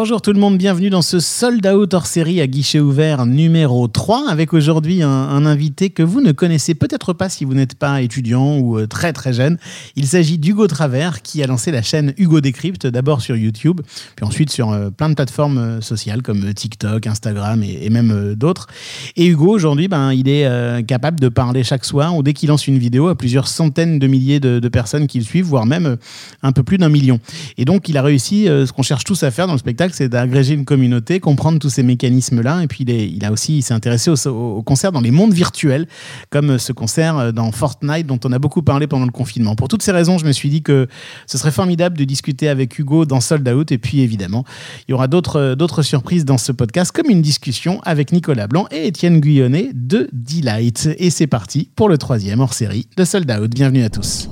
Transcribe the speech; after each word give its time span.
Bonjour 0.00 0.22
tout 0.22 0.32
le 0.32 0.38
monde, 0.38 0.56
bienvenue 0.56 0.90
dans 0.90 1.02
ce 1.02 1.18
sold 1.18 1.66
out 1.66 1.92
hors 1.92 2.06
série 2.06 2.40
à 2.40 2.46
guichet 2.46 2.78
ouvert 2.78 3.26
numéro 3.26 3.88
3 3.88 4.30
avec 4.30 4.54
aujourd'hui 4.54 5.02
un, 5.02 5.44
invité 5.44 5.90
que 5.90 6.04
vous 6.04 6.20
ne 6.20 6.30
connaissez 6.30 6.76
peut-être 6.76 7.12
pas 7.12 7.28
si 7.28 7.44
vous 7.44 7.54
n'êtes 7.54 7.74
pas 7.74 8.00
étudiant 8.00 8.58
ou 8.58 8.78
euh, 8.78 8.86
très 8.86 9.12
très 9.12 9.32
jeune. 9.32 9.58
Il 9.96 10.06
s'agit 10.06 10.38
d'Hugo 10.38 10.68
Travers 10.68 11.20
qui 11.20 11.42
a 11.42 11.48
lancé 11.48 11.72
la 11.72 11.82
chaîne 11.82 12.14
Hugo 12.16 12.40
Décrypte 12.40 12.86
d'abord 12.86 13.22
sur 13.22 13.34
YouTube 13.34 13.80
puis 14.14 14.24
ensuite 14.24 14.50
sur 14.50 14.70
euh, 14.70 14.90
plein 14.90 15.08
de 15.08 15.14
plateformes 15.16 15.58
euh, 15.58 15.80
sociales 15.80 16.22
comme 16.22 16.54
TikTok, 16.54 17.04
Instagram 17.08 17.64
et, 17.64 17.90
même 17.90 18.36
d'autres. 18.36 18.68
Et 19.16 19.26
Hugo 19.26 19.48
aujourd'hui 19.48 19.88
ben, 19.88 20.12
il 20.12 20.28
est 20.28 20.46
capable 20.86 21.18
de 21.18 21.28
parler 21.28 21.64
chaque 21.64 21.84
soir 21.84 22.14
ou 22.16 22.22
dès 22.22 22.34
qu'il 22.34 22.50
lance 22.50 22.68
une 22.68 22.78
vidéo 22.78 23.08
à 23.08 23.18
plusieurs 23.18 23.48
centaines 23.48 23.98
de 23.98 24.06
milliers 24.06 24.38
de 24.38 24.68
personnes 24.68 25.08
qui 25.08 25.18
le 25.18 25.24
suivent 25.24 25.46
voire 25.46 25.66
même 25.66 25.96
un 26.44 26.52
peu 26.52 26.62
plus 26.62 26.78
d'un 26.78 26.88
million. 26.88 27.18
Et 27.56 27.64
donc 27.64 27.88
il 27.88 27.96
a 27.96 28.02
réussi 28.02 28.44
ce 28.44 28.70
qu'on 28.70 28.84
cherche 28.84 29.02
tous 29.02 29.24
à 29.24 29.32
faire 29.32 29.48
dans 29.48 29.54
le 29.54 29.58
spectacle 29.58 29.87
c'est 29.92 30.08
d'agréger 30.08 30.54
une 30.54 30.64
communauté, 30.64 31.20
comprendre 31.20 31.58
tous 31.58 31.70
ces 31.70 31.82
mécanismes-là. 31.82 32.62
Et 32.62 32.66
puis, 32.66 32.84
il, 32.84 33.24
a 33.24 33.32
aussi 33.32 33.62
s'est 33.62 33.74
intéressé 33.74 34.10
aux 34.10 34.28
au 34.28 34.62
concerts 34.62 34.92
dans 34.92 35.00
les 35.00 35.10
mondes 35.10 35.32
virtuels, 35.32 35.86
comme 36.30 36.58
ce 36.58 36.72
concert 36.72 37.18
euh, 37.18 37.32
dans 37.32 37.50
Fortnite 37.52 38.06
dont 38.06 38.20
on 38.24 38.32
a 38.32 38.38
beaucoup 38.38 38.62
parlé 38.62 38.86
pendant 38.86 39.06
le 39.06 39.12
confinement. 39.12 39.54
Pour 39.54 39.68
toutes 39.68 39.82
ces 39.82 39.92
raisons, 39.92 40.18
je 40.18 40.26
me 40.26 40.32
suis 40.32 40.48
dit 40.48 40.62
que 40.62 40.88
ce 41.26 41.38
serait 41.38 41.50
formidable 41.50 41.96
de 41.96 42.04
discuter 42.04 42.48
avec 42.48 42.78
Hugo 42.78 43.04
dans 43.04 43.20
Sold 43.20 43.48
Out. 43.48 43.72
Et 43.72 43.78
puis, 43.78 44.00
évidemment, 44.00 44.44
il 44.86 44.92
y 44.92 44.94
aura 44.94 45.08
d'autres, 45.08 45.54
d'autres 45.54 45.82
surprises 45.82 46.24
dans 46.24 46.38
ce 46.38 46.52
podcast, 46.52 46.92
comme 46.92 47.10
une 47.10 47.22
discussion 47.22 47.80
avec 47.84 48.12
Nicolas 48.12 48.46
Blanc 48.46 48.66
et 48.70 48.86
Étienne 48.86 49.20
Guyonnet 49.20 49.70
de 49.74 50.08
Delight. 50.12 50.88
Et 50.98 51.10
c'est 51.10 51.26
parti 51.26 51.70
pour 51.76 51.88
le 51.88 51.98
troisième 51.98 52.40
hors 52.40 52.54
série 52.54 52.86
de 52.96 53.04
Sold 53.04 53.30
Out. 53.30 53.50
Bienvenue 53.50 53.82
à 53.82 53.90
tous. 53.90 54.28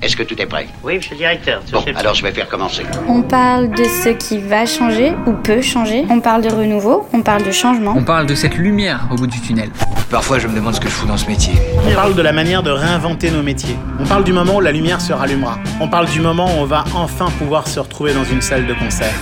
Est-ce 0.00 0.14
que 0.14 0.22
tout 0.22 0.40
est 0.40 0.46
prêt? 0.46 0.68
Oui, 0.84 0.96
monsieur 0.96 1.12
le 1.12 1.18
directeur. 1.18 1.60
Bon, 1.72 1.84
alors 1.96 2.14
je 2.14 2.22
vais 2.22 2.30
faire 2.30 2.48
commencer. 2.48 2.84
On 3.08 3.22
parle 3.22 3.70
de 3.70 3.82
ce 3.82 4.10
qui 4.10 4.38
va 4.38 4.64
changer 4.64 5.12
ou 5.26 5.32
peut 5.32 5.60
changer. 5.60 6.04
On 6.08 6.20
parle 6.20 6.42
de 6.42 6.48
renouveau, 6.48 7.08
on 7.12 7.22
parle 7.22 7.42
de 7.42 7.50
changement. 7.50 7.94
On 7.96 8.04
parle 8.04 8.26
de 8.26 8.36
cette 8.36 8.56
lumière 8.56 9.08
au 9.10 9.16
bout 9.16 9.26
du 9.26 9.40
tunnel. 9.40 9.70
Parfois, 10.08 10.38
je 10.38 10.46
me 10.46 10.54
demande 10.54 10.74
ce 10.76 10.80
que 10.80 10.88
je 10.88 10.92
fous 10.92 11.08
dans 11.08 11.16
ce 11.16 11.26
métier. 11.26 11.52
On 11.84 11.92
parle 11.94 12.14
de 12.14 12.22
la 12.22 12.32
manière 12.32 12.62
de 12.62 12.70
réinventer 12.70 13.32
nos 13.32 13.42
métiers. 13.42 13.76
On 13.98 14.04
parle 14.04 14.22
du 14.22 14.32
moment 14.32 14.56
où 14.56 14.60
la 14.60 14.70
lumière 14.70 15.00
se 15.00 15.12
rallumera. 15.12 15.58
On 15.80 15.88
parle 15.88 16.06
du 16.06 16.20
moment 16.20 16.46
où 16.46 16.60
on 16.60 16.64
va 16.64 16.84
enfin 16.94 17.26
pouvoir 17.36 17.66
se 17.66 17.80
retrouver 17.80 18.14
dans 18.14 18.24
une 18.24 18.40
salle 18.40 18.66
de 18.66 18.74
concert. 18.74 19.12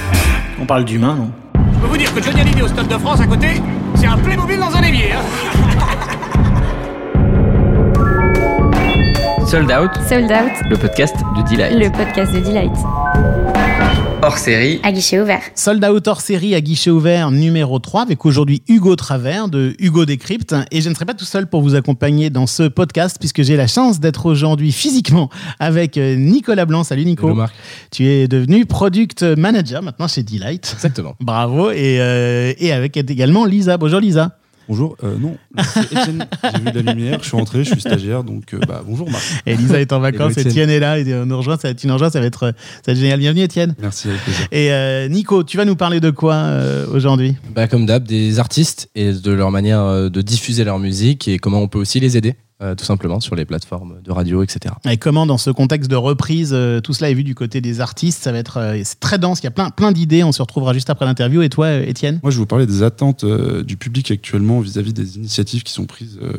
On 0.61 0.67
parle 0.67 0.85
d'humain, 0.85 1.15
non? 1.15 1.31
Je 1.55 1.79
peux 1.81 1.87
vous 1.87 1.97
dire 1.97 2.15
que 2.15 2.23
Johnny 2.23 2.43
Hallyday 2.43 2.63
au 2.63 2.69
Stade 2.69 2.89
de 2.89 2.99
France 2.99 3.21
à 3.23 3.27
côté, 3.27 3.63
c'est 3.95 4.07
un 4.07 4.19
Playmobil 4.19 4.59
dans 4.59 4.77
un 4.77 4.83
évier. 4.83 5.13
Hein 5.13 5.66
Sold 9.49 9.71
Out. 9.71 9.91
Sold 10.09 10.31
Out. 10.31 10.71
Le 10.71 10.77
podcast 10.77 11.15
de 11.37 11.49
Delight. 11.51 11.79
Le 11.79 11.91
podcast 11.91 12.33
de 12.33 12.41
Delight. 12.41 12.73
Hors 14.23 14.39
série. 14.39 14.81
À 14.83 14.91
guichet 14.91 15.21
ouvert. 15.21 15.41
Sold 15.55 15.85
Out 15.85 16.09
hors 16.09 16.21
série 16.21 16.55
à 16.55 16.61
guichet 16.61 16.91
ouvert 16.91 17.31
numéro 17.31 17.79
3 17.79 18.03
avec 18.03 18.25
aujourd'hui 18.27 18.63
Hugo 18.69 18.97
Travers 18.97 19.49
de 19.49 19.75
Hugo 19.79 20.05
Décrypte. 20.05 20.55
Et 20.71 20.81
je 20.81 20.89
ne 20.89 20.95
serai 20.95 21.05
pas 21.05 21.15
tout 21.15 21.25
seul 21.25 21.47
pour 21.47 21.63
vous 21.63 21.75
accompagner 21.75 22.31
dans 22.31 22.47
ce 22.47 22.65
podcast 22.65 23.19
puisque 23.21 23.43
j'ai 23.43 23.57
la 23.57 23.67
chance 23.67 24.01
d'être 24.01 24.27
aujourd'hui 24.27 24.73
physiquement 24.73 25.31
avec 25.61 25.97
euh, 25.97 26.17
Nicolas 26.17 26.65
Blanc. 26.65 26.83
Salut 26.83 27.05
Nico. 27.05 27.27
Hello 27.27 27.37
Marc. 27.37 27.55
Tu 27.91 28.07
es 28.07 28.27
devenu 28.29 28.67
product 28.67 29.23
manager 29.23 29.83
maintenant 29.83 30.09
chez 30.09 30.23
Delight. 30.23 30.71
Exactement. 30.75 31.15
Bravo. 31.21 31.71
Et, 31.71 31.99
euh, 32.01 32.53
et 32.59 32.73
avec 32.73 32.97
également 32.97 33.45
Lisa. 33.45 33.77
Bonjour 33.77 34.01
Lisa. 34.01 34.37
Bonjour, 34.69 34.97
euh, 35.05 35.17
non, 35.17 35.37
Etienne, 35.57 36.27
j'ai 36.43 36.59
vu 36.59 36.83
la 36.83 36.93
lumière, 36.93 37.21
je 37.23 37.29
suis 37.29 37.37
rentré, 37.37 37.63
je 37.63 37.71
suis 37.71 37.81
stagiaire, 37.81 38.25
donc 38.25 38.53
euh, 38.53 38.59
bah, 38.67 38.83
bonjour 38.85 39.09
Marc. 39.09 39.23
Elisa 39.47 39.81
est 39.81 39.93
en 39.93 40.01
vacances, 40.01 40.37
Etienne 40.37 40.71
est 40.71 40.81
là, 40.81 40.99
et 40.99 41.15
on 41.15 41.27
nous 41.27 41.37
rejoint, 41.37 41.57
ça, 41.57 41.73
tu 41.73 41.87
nous 41.87 41.93
rejoins, 41.93 42.11
ça 42.11 42.19
va 42.19 42.27
être, 42.27 42.41
ça 42.49 42.53
va 42.89 42.93
être 42.93 42.99
génial. 42.99 43.21
Bienvenue 43.21 43.45
Etienne. 43.45 43.77
Merci, 43.81 44.09
avec 44.09 44.21
plaisir. 44.23 44.49
Et 44.51 44.73
euh, 44.73 45.07
Nico, 45.07 45.45
tu 45.45 45.57
vas 45.57 45.65
nous 45.65 45.77
parler 45.77 46.01
de 46.01 46.11
quoi 46.11 46.35
euh, 46.35 46.87
aujourd'hui? 46.93 47.37
Bah, 47.55 47.69
Comme 47.69 47.87
d'hab, 47.87 48.03
des 48.03 48.41
artistes 48.41 48.91
et 48.97 49.13
de 49.13 49.31
leur 49.31 49.53
manière 49.53 49.83
euh, 49.83 50.09
de 50.09 50.21
diffuser 50.21 50.65
leur 50.65 50.81
musique 50.81 51.29
et 51.29 51.39
comment 51.39 51.61
on 51.61 51.69
peut 51.69 51.79
aussi 51.79 52.01
les 52.01 52.17
aider. 52.17 52.35
Euh, 52.63 52.75
tout 52.75 52.87
simplement 52.87 53.21
sur 53.21 53.35
les 53.37 53.45
plateformes 53.45 54.01
de 54.03 54.11
radio, 54.11 54.43
etc. 54.43 54.75
Et 54.91 54.97
comment, 54.97 55.27
dans 55.27 55.37
ce 55.37 55.51
contexte 55.51 55.91
de 55.91 55.97
reprise, 55.97 56.53
euh, 56.55 56.81
tout 56.81 56.95
cela 56.95 57.11
est 57.11 57.15
vu 57.15 57.23
du 57.23 57.35
côté 57.35 57.61
des 57.61 57.83
artistes 57.83 58.23
Ça 58.23 58.33
va 58.33 58.39
être 58.39 58.57
euh, 58.57 58.81
c'est 58.83 58.99
très 58.99 59.19
dense, 59.19 59.41
il 59.41 59.45
y 59.45 59.47
a 59.47 59.51
plein, 59.51 59.69
plein 59.69 59.93
d'idées. 59.93 60.25
On 60.25 60.33
se 60.33 60.41
retrouvera 60.41 60.73
juste 60.73 60.89
après 60.89 61.05
l'interview. 61.05 61.43
Et 61.43 61.51
toi, 61.51 61.71
Étienne? 61.75 62.19
Moi, 62.23 62.31
je 62.31 62.37
vais 62.37 62.41
vous 62.41 62.47
parler 62.47 62.65
des 62.65 62.83
attentes 62.83 63.25
euh, 63.25 63.63
du 63.63 63.77
public 63.77 64.11
actuellement 64.11 64.61
vis-à-vis 64.61 64.95
des 64.95 65.19
initiatives 65.19 65.65
qui 65.65 65.73
sont 65.75 65.85
prises 65.85 66.19
euh, 66.23 66.33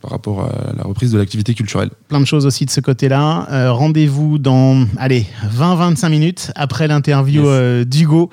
par 0.00 0.10
rapport 0.10 0.40
à 0.40 0.72
la 0.76 0.82
reprise 0.82 1.12
de 1.12 1.18
l'activité 1.18 1.54
culturelle. 1.54 1.90
Plein 2.08 2.18
de 2.20 2.24
choses 2.26 2.44
aussi 2.44 2.66
de 2.66 2.70
ce 2.70 2.80
côté-là. 2.80 3.46
Euh, 3.52 3.72
Rendez-vous 3.72 4.38
dans, 4.38 4.84
allez, 4.98 5.26
20-25 5.56 6.08
minutes 6.10 6.50
après 6.56 6.88
l'interview 6.88 7.42
Yes. 7.42 7.50
euh, 7.52 7.84
d'Hugo 7.84 8.30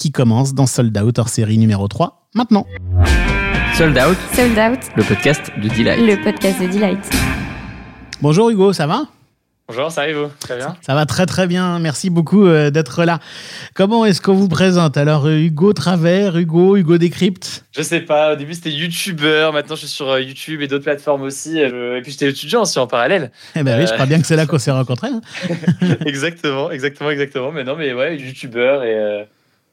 qui 0.00 0.10
commence 0.10 0.52
dans 0.52 0.66
Sold 0.66 0.98
Out 0.98 1.18
hors 1.20 1.28
série 1.28 1.58
numéro 1.58 1.86
3. 1.86 2.21
Maintenant. 2.34 2.66
Sold 3.76 3.98
Out. 3.98 4.16
Sold 4.34 4.58
Out. 4.58 4.78
Le 4.96 5.02
podcast 5.02 5.50
de 5.62 5.68
Delight. 5.68 5.98
Le 6.00 6.22
podcast 6.24 6.60
de 6.62 6.66
Delight. 6.66 7.10
Bonjour 8.22 8.48
Hugo, 8.50 8.72
ça 8.72 8.86
va? 8.86 9.02
Bonjour, 9.68 9.90
ça 9.90 10.02
arrive 10.02 10.16
vous? 10.16 10.30
Très 10.40 10.56
bien? 10.56 10.76
Ça 10.82 10.94
va 10.94 11.06
très 11.06 11.24
très 11.24 11.46
bien, 11.46 11.78
merci 11.78 12.10
beaucoup 12.10 12.46
euh, 12.46 12.70
d'être 12.70 13.04
là. 13.04 13.20
Comment 13.74 14.04
est-ce 14.04 14.20
qu'on 14.20 14.34
vous 14.34 14.48
présente? 14.48 14.96
Alors 14.96 15.26
euh, 15.26 15.38
Hugo 15.38 15.72
Travers, 15.72 16.36
Hugo, 16.36 16.76
Hugo 16.76 16.98
Décrypte? 16.98 17.64
Je 17.74 17.82
sais 17.82 18.00
pas, 18.00 18.32
au 18.32 18.36
début 18.36 18.54
c'était 18.54 18.70
youtubeur, 18.72 19.52
maintenant 19.52 19.74
je 19.76 19.80
suis 19.80 19.88
sur 19.88 20.10
euh, 20.10 20.20
YouTube 20.20 20.60
et 20.62 20.68
d'autres 20.68 20.84
plateformes 20.84 21.22
aussi. 21.22 21.60
euh, 21.62 21.96
et 21.98 22.02
puis 22.02 22.12
j'étais 22.12 22.28
étudiant 22.28 22.62
aussi 22.62 22.78
en 22.78 22.86
parallèle. 22.86 23.30
Eh 23.56 23.62
ben 23.62 23.78
oui, 23.78 23.86
je 23.86 23.92
crois 23.94 24.06
bien 24.06 24.20
que 24.20 24.26
c'est 24.26 24.36
là 24.36 24.46
qu'on 24.46 24.58
s'est 24.58 24.70
rencontrés. 24.72 25.08
hein. 25.08 25.20
exactement, 26.06 26.70
exactement, 26.70 27.10
exactement. 27.10 27.52
Mais 27.52 27.64
non, 27.64 27.76
mais 27.76 27.94
ouais, 27.94 28.16
youtubeur 28.18 28.82
et 28.84 28.94
euh, 28.94 29.22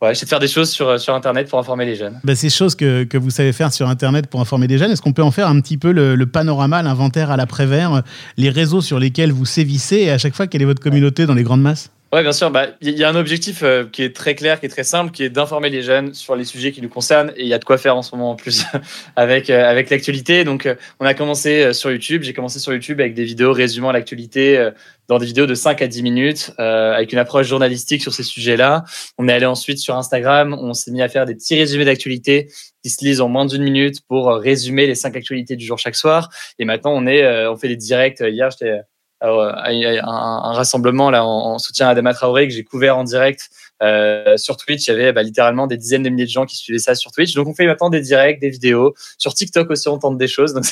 ouais, 0.01 0.13
de 0.13 0.17
faire 0.17 0.39
des 0.39 0.47
choses 0.47 0.69
sur, 0.69 0.87
euh, 0.87 0.97
sur 0.97 1.13
internet 1.13 1.49
pour 1.49 1.59
informer 1.59 1.85
les 1.85 1.95
jeunes. 1.95 2.19
Ben, 2.23 2.35
ces 2.35 2.49
choses 2.49 2.75
que, 2.75 3.03
que 3.03 3.17
vous 3.17 3.29
savez 3.29 3.53
faire 3.53 3.71
sur 3.73 3.87
Internet 3.89 4.27
pour 4.27 4.41
informer 4.41 4.67
des 4.67 4.77
jeunes, 4.77 4.91
est-ce 4.91 5.01
qu'on 5.01 5.13
peut 5.13 5.23
en 5.23 5.31
faire 5.31 5.47
un 5.47 5.59
petit 5.61 5.77
peu 5.77 5.91
le, 5.91 6.15
le 6.15 6.25
panorama, 6.25 6.81
l'inventaire 6.81 7.31
à 7.31 7.37
l'après-vert, 7.37 7.93
euh, 7.93 8.01
les 8.37 8.49
réseaux 8.49 8.81
sur 8.81 8.99
lesquels 8.99 9.31
vous 9.31 9.45
sévissez 9.45 9.97
et 9.97 10.11
à 10.11 10.17
chaque 10.17 10.35
fois, 10.35 10.47
quelle 10.47 10.61
est 10.61 10.65
votre 10.65 10.81
communauté 10.81 11.25
dans 11.25 11.35
les 11.35 11.43
grandes 11.43 11.61
masses? 11.61 11.91
Ouais, 12.11 12.23
bien 12.23 12.31
sûr. 12.31 12.49
bah, 12.49 12.69
Il 12.81 12.97
y 12.97 13.03
a 13.03 13.09
un 13.09 13.15
objectif 13.15 13.61
euh, 13.61 13.85
qui 13.85 14.01
est 14.01 14.15
très 14.15 14.33
clair, 14.33 14.59
qui 14.59 14.65
est 14.65 14.69
très 14.69 14.83
simple, 14.83 15.11
qui 15.11 15.23
est 15.23 15.29
d'informer 15.29 15.69
les 15.69 15.83
jeunes 15.83 16.15
sur 16.15 16.35
les 16.35 16.43
sujets 16.43 16.71
qui 16.71 16.81
nous 16.81 16.89
concernent. 16.89 17.31
Et 17.35 17.43
il 17.43 17.47
y 17.47 17.53
a 17.53 17.59
de 17.59 17.63
quoi 17.63 17.77
faire 17.77 17.95
en 17.95 18.01
ce 18.01 18.15
moment 18.15 18.31
en 18.31 18.35
plus 18.35 18.65
avec, 19.15 19.51
euh, 19.51 19.69
avec 19.69 19.91
l'actualité. 19.91 20.43
Donc, 20.43 20.65
euh, 20.65 20.73
on 20.99 21.05
a 21.05 21.13
commencé 21.13 21.61
euh, 21.61 21.73
sur 21.73 21.91
YouTube. 21.91 22.23
J'ai 22.23 22.33
commencé 22.33 22.57
sur 22.57 22.73
YouTube 22.73 22.99
avec 22.99 23.13
des 23.13 23.25
vidéos 23.25 23.53
résumant 23.53 23.91
l'actualité 23.91 24.57
euh, 24.57 24.71
dans 25.07 25.19
des 25.19 25.27
vidéos 25.27 25.45
de 25.45 25.53
5 25.53 25.83
à 25.83 25.87
10 25.87 26.01
minutes, 26.01 26.51
avec 26.57 27.11
une 27.13 27.17
approche 27.17 27.47
journalistique 27.47 28.01
sur 28.03 28.13
ces 28.13 28.21
sujets-là. 28.21 28.85
On 29.17 29.27
est 29.27 29.33
allé 29.33 29.47
ensuite 29.47 29.79
sur 29.79 29.95
Instagram. 29.95 30.55
On 30.59 30.73
s'est 30.73 30.91
mis 30.91 31.01
à 31.01 31.09
faire 31.09 31.25
des 31.25 31.33
petits 31.33 31.55
résumés 31.55 31.85
d'actualité 31.85 32.47
qui 32.83 32.91
se 32.91 33.03
lisent 33.03 33.19
en 33.19 33.27
moins 33.27 33.45
d'une 33.47 33.63
minute 33.63 34.01
pour 34.07 34.27
résumer 34.27 34.85
les 34.85 34.93
cinq 34.93 35.15
actualités 35.15 35.55
du 35.55 35.65
jour 35.65 35.79
chaque 35.79 35.95
soir. 35.95 36.29
Et 36.59 36.65
maintenant, 36.65 36.91
on, 36.93 37.07
est, 37.07 37.47
on 37.47 37.55
fait 37.57 37.69
des 37.69 37.75
directs. 37.75 38.19
Hier, 38.21 38.51
j'étais 38.51 38.81
à 39.21 39.69
un, 39.69 40.01
un 40.03 40.53
rassemblement 40.53 41.09
là 41.11 41.25
en, 41.25 41.53
en 41.53 41.59
soutien 41.59 41.87
à 41.87 41.91
Adama 41.91 42.13
Traoré 42.13 42.47
que 42.47 42.53
j'ai 42.53 42.63
couvert 42.63 42.97
en 42.97 43.03
direct 43.03 43.49
euh, 43.81 44.37
sur 44.37 44.57
Twitch. 44.57 44.87
Il 44.87 44.91
y 44.91 44.93
avait 44.93 45.11
bah, 45.13 45.23
littéralement 45.23 45.67
des 45.67 45.77
dizaines 45.77 46.03
de 46.03 46.09
milliers 46.09 46.25
de 46.25 46.31
gens 46.31 46.45
qui 46.45 46.55
suivaient 46.55 46.79
ça 46.79 46.95
sur 46.95 47.11
Twitch. 47.11 47.33
Donc 47.33 47.47
on 47.47 47.53
fait 47.53 47.65
maintenant 47.65 47.89
des 47.89 48.01
directs, 48.01 48.39
des 48.39 48.49
vidéos. 48.49 48.93
Sur 49.17 49.33
TikTok 49.33 49.69
aussi, 49.69 49.87
on 49.87 49.99
tente 49.99 50.17
des 50.17 50.27
choses. 50.27 50.53
Donc 50.53 50.65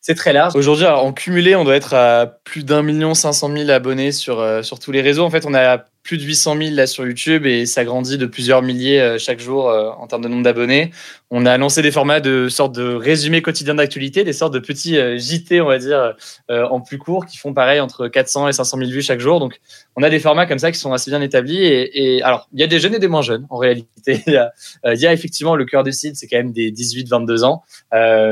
c'est 0.00 0.14
très 0.14 0.32
large. 0.32 0.54
Aujourd'hui, 0.56 0.86
en 0.86 1.12
cumulé, 1.12 1.56
on 1.56 1.64
doit 1.64 1.76
être 1.76 1.94
à 1.94 2.26
plus 2.44 2.64
d'un 2.64 2.82
million 2.82 3.14
cinq 3.14 3.32
cent 3.32 3.48
mille 3.48 3.70
abonnés 3.70 4.12
sur 4.12 4.40
euh, 4.40 4.62
sur 4.62 4.78
tous 4.78 4.92
les 4.92 5.02
réseaux. 5.02 5.24
En 5.24 5.30
fait, 5.30 5.46
on 5.46 5.54
a 5.54 5.84
plus 6.04 6.18
de 6.18 6.22
800 6.22 6.58
000 6.58 6.74
là 6.74 6.86
sur 6.86 7.06
YouTube 7.06 7.46
et 7.46 7.64
ça 7.64 7.82
grandit 7.82 8.18
de 8.18 8.26
plusieurs 8.26 8.60
milliers 8.60 9.00
euh, 9.00 9.18
chaque 9.18 9.40
jour 9.40 9.70
euh, 9.70 9.88
en 9.98 10.06
termes 10.06 10.22
de 10.22 10.28
nombre 10.28 10.42
d'abonnés. 10.42 10.90
On 11.30 11.46
a 11.46 11.56
lancé 11.56 11.80
des 11.80 11.90
formats 11.90 12.20
de 12.20 12.50
sortes 12.50 12.74
de 12.74 12.94
résumés 12.94 13.40
quotidiens 13.40 13.74
d'actualité, 13.74 14.22
des 14.22 14.34
sortes 14.34 14.52
de 14.52 14.58
petits 14.58 14.98
euh, 14.98 15.16
JT, 15.18 15.62
on 15.62 15.66
va 15.66 15.78
dire, 15.78 16.14
en 16.50 16.80
plus 16.80 16.98
court, 16.98 17.24
qui 17.24 17.38
font 17.38 17.54
pareil 17.54 17.80
entre 17.80 18.06
400 18.06 18.48
et 18.48 18.52
500 18.52 18.78
000 18.78 18.90
vues 18.90 19.02
chaque 19.02 19.18
jour. 19.18 19.40
Donc, 19.40 19.60
on 19.96 20.02
a 20.02 20.10
des 20.10 20.20
formats 20.20 20.46
comme 20.46 20.58
ça 20.58 20.70
qui 20.70 20.78
sont 20.78 20.92
assez 20.92 21.10
bien 21.10 21.22
établis. 21.22 21.64
Et, 21.64 22.22
alors, 22.22 22.48
il 22.52 22.60
y 22.60 22.62
a 22.62 22.66
des 22.66 22.78
jeunes 22.78 22.94
et 22.94 22.98
des 22.98 23.08
moins 23.08 23.22
jeunes 23.22 23.46
en 23.48 23.56
réalité. 23.56 23.88
Il 24.26 25.00
y 25.00 25.06
a, 25.06 25.12
effectivement 25.12 25.56
le 25.56 25.64
cœur 25.64 25.82
du 25.82 25.92
site, 25.92 26.16
c'est 26.16 26.28
quand 26.28 26.36
même 26.36 26.52
des 26.52 26.70
18-22 26.70 27.44
ans, 27.44 27.62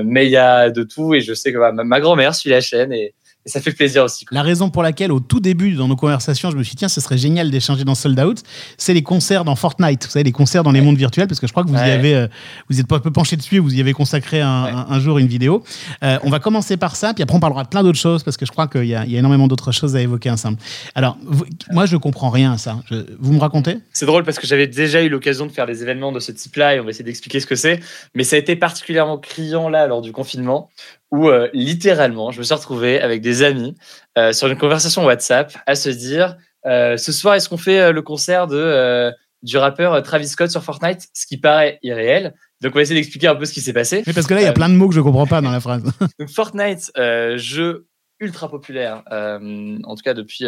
mais 0.05 0.27
il 0.27 0.31
y 0.31 0.37
a 0.37 0.69
de 0.69 0.83
tout. 0.83 1.15
Et 1.15 1.21
je 1.21 1.33
sais 1.33 1.53
que 1.53 1.59
bah, 1.59 1.73
ma 1.73 2.01
grand-mère 2.01 2.35
suit 2.35 2.51
la 2.51 2.61
chaîne 2.61 2.93
et, 2.93 3.15
et 3.45 3.49
ça 3.49 3.61
fait 3.61 3.73
plaisir 3.73 4.05
aussi. 4.05 4.25
La 4.31 4.43
raison 4.43 4.71
pour 4.71 4.83
laquelle, 4.83 5.11
au 5.13 5.21
tout 5.21 5.41
début, 5.41 5.73
dans 5.73 5.89
nos 5.89 5.97
conversations, 5.97 6.51
je 6.51 6.57
me 6.57 6.63
suis 6.63 6.73
dit, 6.73 6.77
tiens, 6.79 6.89
ce 6.89 7.01
serait 7.01 7.19
génial 7.19 7.51
d'échanger 7.51 7.85
dans 7.85 7.95
Sold 7.95 8.19
Out, 8.21 8.43
c'est 8.79 8.95
les 8.95 9.03
concerts 9.03 9.45
dans 9.45 9.57
Fortnite. 9.57 10.05
Vous 10.05 10.11
savez, 10.11 10.23
les 10.25 10.33
concerts 10.33 10.63
dans 10.63 10.73
les 10.73 10.81
mondes 10.81 10.97
virtuels, 10.97 11.27
parce 11.27 11.41
que 11.41 11.47
je 11.47 11.53
crois 11.53 11.65
que 11.65 11.69
vous 11.69 11.75
y 11.77 11.79
avez, 11.81 12.15
euh, 12.15 12.29
vous 12.71 12.79
êtes 12.81 12.87
pas 12.87 12.97
un 12.97 13.01
peu 13.01 13.11
penché 13.11 13.37
dessus, 13.37 13.59
vous 13.59 13.75
y 13.75 13.81
avez 13.81 13.93
consacré 13.93 14.41
un, 14.41 14.65
Ouais. 14.65 14.71
un- 14.71 14.87
un 14.91 15.01
jour 15.01 15.19
une 15.19 15.27
vidéo. 15.27 15.63
Euh, 16.05 16.19
on 16.23 16.31
va 16.31 16.39
commencer 16.39 16.77
par 16.77 16.95
ça, 16.97 17.15
puis 17.15 17.23
après 17.23 17.37
on 17.37 17.41
parlera 17.41 17.65
de 17.65 17.69
plein 17.69 17.83
d'autres 17.83 17.99
choses, 17.99 18.23
parce 18.23 18.37
que 18.37 18.47
je 18.47 18.51
crois 18.53 18.69
qu'il 18.69 18.85
y, 18.85 18.95
a- 18.95 19.05
il 19.05 19.11
y 19.13 19.17
a 19.17 19.19
énormément 19.19 19.49
d'autres 19.49 19.73
choses 19.73 19.97
à 19.97 20.01
évoquer 20.01 20.31
ensemble. 20.31 20.59
Alors, 20.95 21.17
vous- 21.25 21.45
moi, 21.71 21.87
je 21.87 21.97
comprends 21.97 22.31
rien 22.31 22.53
à 22.53 22.59
ça. 22.59 22.79
Je- 22.91 22.97
vous 23.19 23.33
me 23.33 23.41
racontez? 23.41 23.79
C'est 23.93 24.07
drôle 24.07 24.25
parce 24.25 24.39
que 24.39 24.47
j'avais 24.47 24.67
déjà 24.67 25.03
eu 25.03 25.09
l'occasion 25.09 25.47
de 25.47 25.53
faire 25.53 25.67
des 25.67 25.83
événements 25.83 26.13
de 26.13 26.21
ce 26.21 26.31
type-là 26.33 26.75
et 26.77 26.81
on 26.81 26.85
va 26.85 26.91
essayer 26.91 27.05
d'expliquer 27.05 27.41
ce 27.41 27.47
que 27.47 27.57
c'est. 27.57 27.81
Mais 28.15 28.25
ça 28.25 28.37
a 28.37 28.39
été 28.39 28.55
particulièrement 28.57 29.19
criant 29.19 29.69
là 29.69 29.87
lors 29.87 30.03
du 30.03 30.13
confinement 30.13 30.69
où 31.11 31.29
euh, 31.29 31.49
littéralement 31.53 32.31
je 32.31 32.39
me 32.39 32.45
suis 32.45 32.55
retrouvé 32.55 33.01
avec 33.01 33.23
des 33.23 33.32
amis 33.41 33.75
euh, 34.19 34.33
sur 34.33 34.49
une 34.49 34.59
conversation 34.59 35.05
WhatsApp 35.05 35.53
à 35.67 35.75
se 35.75 35.89
dire 35.89 36.37
euh, 36.67 36.97
ce 36.97 37.13
soir 37.13 37.35
est-ce 37.35 37.49
qu'on 37.49 37.57
fait 37.57 37.81
euh, 37.81 37.93
le 37.93 38.03
concert 38.03 38.47
de 38.47 39.11
du 39.43 39.57
rappeur 39.57 40.01
Travis 40.05 40.29
Scott 40.29 40.53
sur 40.53 40.63
Fortnite, 40.63 41.09
ce 41.15 41.27
qui 41.27 41.37
paraît 41.37 41.81
irréel. 41.83 42.33
Donc 42.61 42.73
on 42.73 42.77
va 42.77 42.83
essayer 42.83 43.01
d'expliquer 43.01 43.27
un 43.27 43.35
peu 43.35 43.45
ce 43.45 43.53
qui 43.53 43.61
s'est 43.61 43.73
passé. 43.73 44.05
Mais 44.07 44.13
parce 44.13 44.29
que 44.29 44.35
là, 44.35 44.41
il 44.41 44.45
y 44.45 44.47
a 44.47 44.53
plein 44.53 44.69
de 44.69 44.75
mots 44.75 44.89
que 44.89 44.95
je 44.95 45.01
comprends 45.01 45.27
pas 45.27 45.41
dans 45.41 45.51
la 45.51 45.59
phrase. 45.59 45.83
Donc 46.21 46.29
Fortnite, 46.29 46.93
jeu 47.37 47.89
ultra 48.21 48.49
populaire, 48.49 49.03
en 49.11 49.97
tout 49.97 50.03
cas 50.05 50.15
depuis 50.15 50.47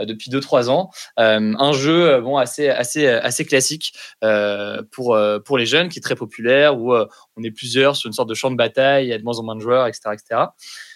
depuis 0.00 0.30
2-3 0.30 0.68
ans. 0.70 0.90
Euh, 1.18 1.54
un 1.58 1.72
jeu 1.72 2.20
bon 2.20 2.36
assez 2.36 2.68
assez 2.68 3.06
assez 3.06 3.44
classique 3.44 3.92
euh, 4.24 4.82
pour 4.90 5.14
euh, 5.14 5.38
pour 5.38 5.58
les 5.58 5.66
jeunes, 5.66 5.88
qui 5.88 5.98
est 5.98 6.02
très 6.02 6.16
populaire 6.16 6.78
où 6.78 6.94
on 6.94 7.42
est 7.42 7.50
plusieurs 7.50 7.96
sur 7.96 8.08
une 8.08 8.12
sorte 8.12 8.28
de 8.28 8.34
champ 8.34 8.50
de 8.50 8.56
bataille, 8.56 9.06
il 9.06 9.08
y 9.08 9.12
a 9.12 9.18
de 9.18 9.24
moins 9.24 9.38
en 9.38 9.42
moins 9.42 9.56
de 9.56 9.60
joueurs, 9.60 9.86
etc., 9.86 10.10
etc. 10.12 10.40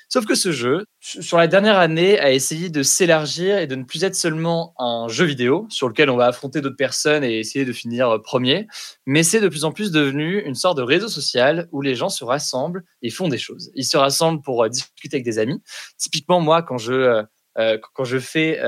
Sauf 0.08 0.24
que 0.24 0.34
ce 0.36 0.52
jeu, 0.52 0.84
su- 1.00 1.22
sur 1.22 1.36
la 1.36 1.48
dernière 1.48 1.78
année, 1.78 2.18
a 2.20 2.30
essayé 2.32 2.68
de 2.70 2.82
s'élargir 2.82 3.58
et 3.58 3.66
de 3.66 3.74
ne 3.74 3.84
plus 3.84 4.04
être 4.04 4.14
seulement 4.14 4.72
un 4.78 5.08
jeu 5.08 5.24
vidéo 5.24 5.66
sur 5.68 5.88
lequel 5.88 6.10
on 6.10 6.16
va 6.16 6.26
affronter 6.26 6.60
d'autres 6.60 6.76
personnes 6.76 7.24
et 7.24 7.38
essayer 7.40 7.64
de 7.64 7.72
finir 7.72 8.08
euh, 8.08 8.18
premier, 8.22 8.68
mais 9.04 9.22
c'est 9.24 9.40
de 9.40 9.48
plus 9.48 9.64
en 9.64 9.72
plus 9.72 9.90
devenu 9.90 10.40
une 10.44 10.54
sorte 10.54 10.76
de 10.78 10.82
réseau 10.82 11.08
social 11.08 11.68
où 11.72 11.82
les 11.82 11.96
gens 11.96 12.08
se 12.08 12.24
rassemblent 12.24 12.84
et 13.02 13.10
font 13.10 13.28
des 13.28 13.38
choses. 13.38 13.70
Ils 13.74 13.84
se 13.84 13.96
rassemblent 13.96 14.42
pour 14.42 14.62
euh, 14.64 14.68
discuter 14.68 15.16
avec 15.16 15.24
des 15.24 15.38
amis. 15.38 15.60
Typiquement, 15.98 16.40
moi, 16.40 16.62
quand 16.62 16.78
je, 16.78 17.24
euh, 17.58 17.78
quand 17.94 18.04
je 18.04 18.18
fais 18.18 18.60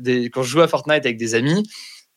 des, 0.00 0.26
quand 0.30 0.42
je 0.42 0.50
joue 0.50 0.60
à 0.60 0.68
Fortnite 0.68 1.04
avec 1.04 1.16
des 1.16 1.34
amis, 1.34 1.68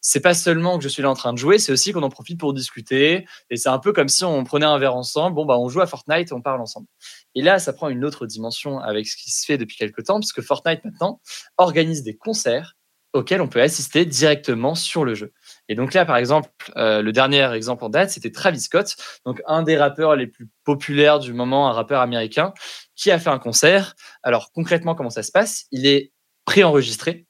c'est 0.02 0.22
pas 0.22 0.34
seulement 0.34 0.78
que 0.78 0.84
je 0.84 0.90
suis 0.90 1.02
là 1.02 1.10
en 1.10 1.14
train 1.14 1.34
de 1.34 1.38
jouer, 1.38 1.60
c'est 1.60 1.72
aussi 1.72 1.92
qu'on 1.92 2.04
en 2.04 2.10
profite 2.10 2.40
pour 2.40 2.54
discuter. 2.54 3.26
Et 3.50 3.58
c'est 3.58 3.70
un 3.70 3.80
peu 3.80 3.94
comme 3.94 4.08
si 4.08 4.24
on 4.24 4.44
prenait 4.44 4.66
un 4.66 4.78
verre 4.78 4.96
ensemble. 4.96 5.36
Bon, 5.36 5.46
bah, 5.46 5.58
on 5.58 5.70
joue 5.70 5.82
à 5.82 5.88
Fortnite 5.88 6.32
et 6.32 6.34
on 6.34 6.42
parle 6.42 6.62
ensemble. 6.62 6.88
Et 7.36 7.42
là, 7.42 7.60
ça 7.60 7.74
prend 7.74 7.90
une 7.90 8.06
autre 8.06 8.26
dimension 8.26 8.80
avec 8.80 9.08
ce 9.08 9.16
qui 9.18 9.32
se 9.32 9.46
fait 9.46 9.58
depuis 9.58 9.78
quelques 9.78 10.06
temps, 10.06 10.20
puisque 10.20 10.42
Fortnite 10.42 10.84
maintenant 10.86 11.22
organise 11.58 12.04
des 12.04 12.16
concerts 12.16 12.76
auxquels 13.14 13.42
on 13.42 13.48
peut 13.48 13.62
assister 13.62 14.06
directement 14.06 14.76
sur 14.76 15.04
le 15.04 15.16
jeu. 15.16 15.34
Et 15.68 15.76
donc 15.76 15.94
là, 15.94 16.06
par 16.06 16.18
exemple, 16.18 16.50
euh, 16.78 17.02
le 17.02 17.12
dernier 17.12 17.52
exemple 17.54 17.84
en 17.84 17.90
date, 17.90 18.12
c'était 18.12 18.32
Travis 18.32 18.62
Scott, 18.62 18.96
donc 19.26 19.42
un 19.48 19.64
des 19.64 19.78
rappeurs 19.78 20.16
les 20.16 20.28
plus 20.28 20.48
populaires 20.64 21.20
du 21.20 21.34
moment, 21.34 21.70
un 21.70 21.74
rappeur 21.74 22.02
américain, 22.02 22.54
qui 22.96 23.10
a 23.12 23.18
fait 23.18 23.32
un 23.32 23.40
concert. 23.40 23.96
Alors 24.22 24.52
concrètement, 24.52 24.94
comment 24.94 25.10
ça 25.10 25.24
se 25.24 25.32
passe? 25.32 25.66
Il 25.72 25.88
est 25.88 26.12
préenregistré. 26.46 27.26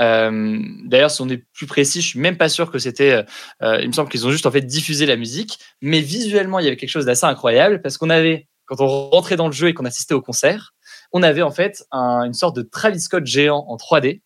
Euh, 0.00 0.58
D'ailleurs, 0.84 1.10
si 1.10 1.20
on 1.22 1.28
est 1.28 1.44
plus 1.54 1.66
précis, 1.66 2.00
je 2.02 2.08
suis 2.08 2.20
même 2.20 2.36
pas 2.36 2.48
sûr 2.48 2.70
que 2.70 2.78
c'était. 2.78 3.24
euh, 3.62 3.78
il 3.80 3.88
me 3.88 3.92
semble 3.92 4.08
qu'ils 4.08 4.26
ont 4.26 4.30
juste 4.30 4.46
en 4.46 4.50
fait 4.50 4.60
diffusé 4.62 5.06
la 5.06 5.16
musique, 5.16 5.58
mais 5.82 6.00
visuellement, 6.00 6.58
il 6.60 6.64
y 6.64 6.68
avait 6.68 6.76
quelque 6.76 6.88
chose 6.90 7.06
d'assez 7.06 7.26
incroyable 7.26 7.82
parce 7.82 7.98
qu'on 7.98 8.10
avait, 8.10 8.46
quand 8.66 8.80
on 8.80 9.10
rentrait 9.10 9.36
dans 9.36 9.46
le 9.46 9.52
jeu 9.52 9.68
et 9.68 9.74
qu'on 9.74 9.84
assistait 9.84 10.14
au 10.14 10.22
concert, 10.22 10.72
on 11.12 11.22
avait 11.22 11.42
en 11.42 11.50
fait 11.50 11.84
un- 11.90 12.22
une 12.24 12.34
sorte 12.34 12.54
de 12.56 12.62
Travis 12.62 13.00
Scott 13.00 13.24
géant 13.26 13.64
en 13.68 13.76
3D 13.76 14.22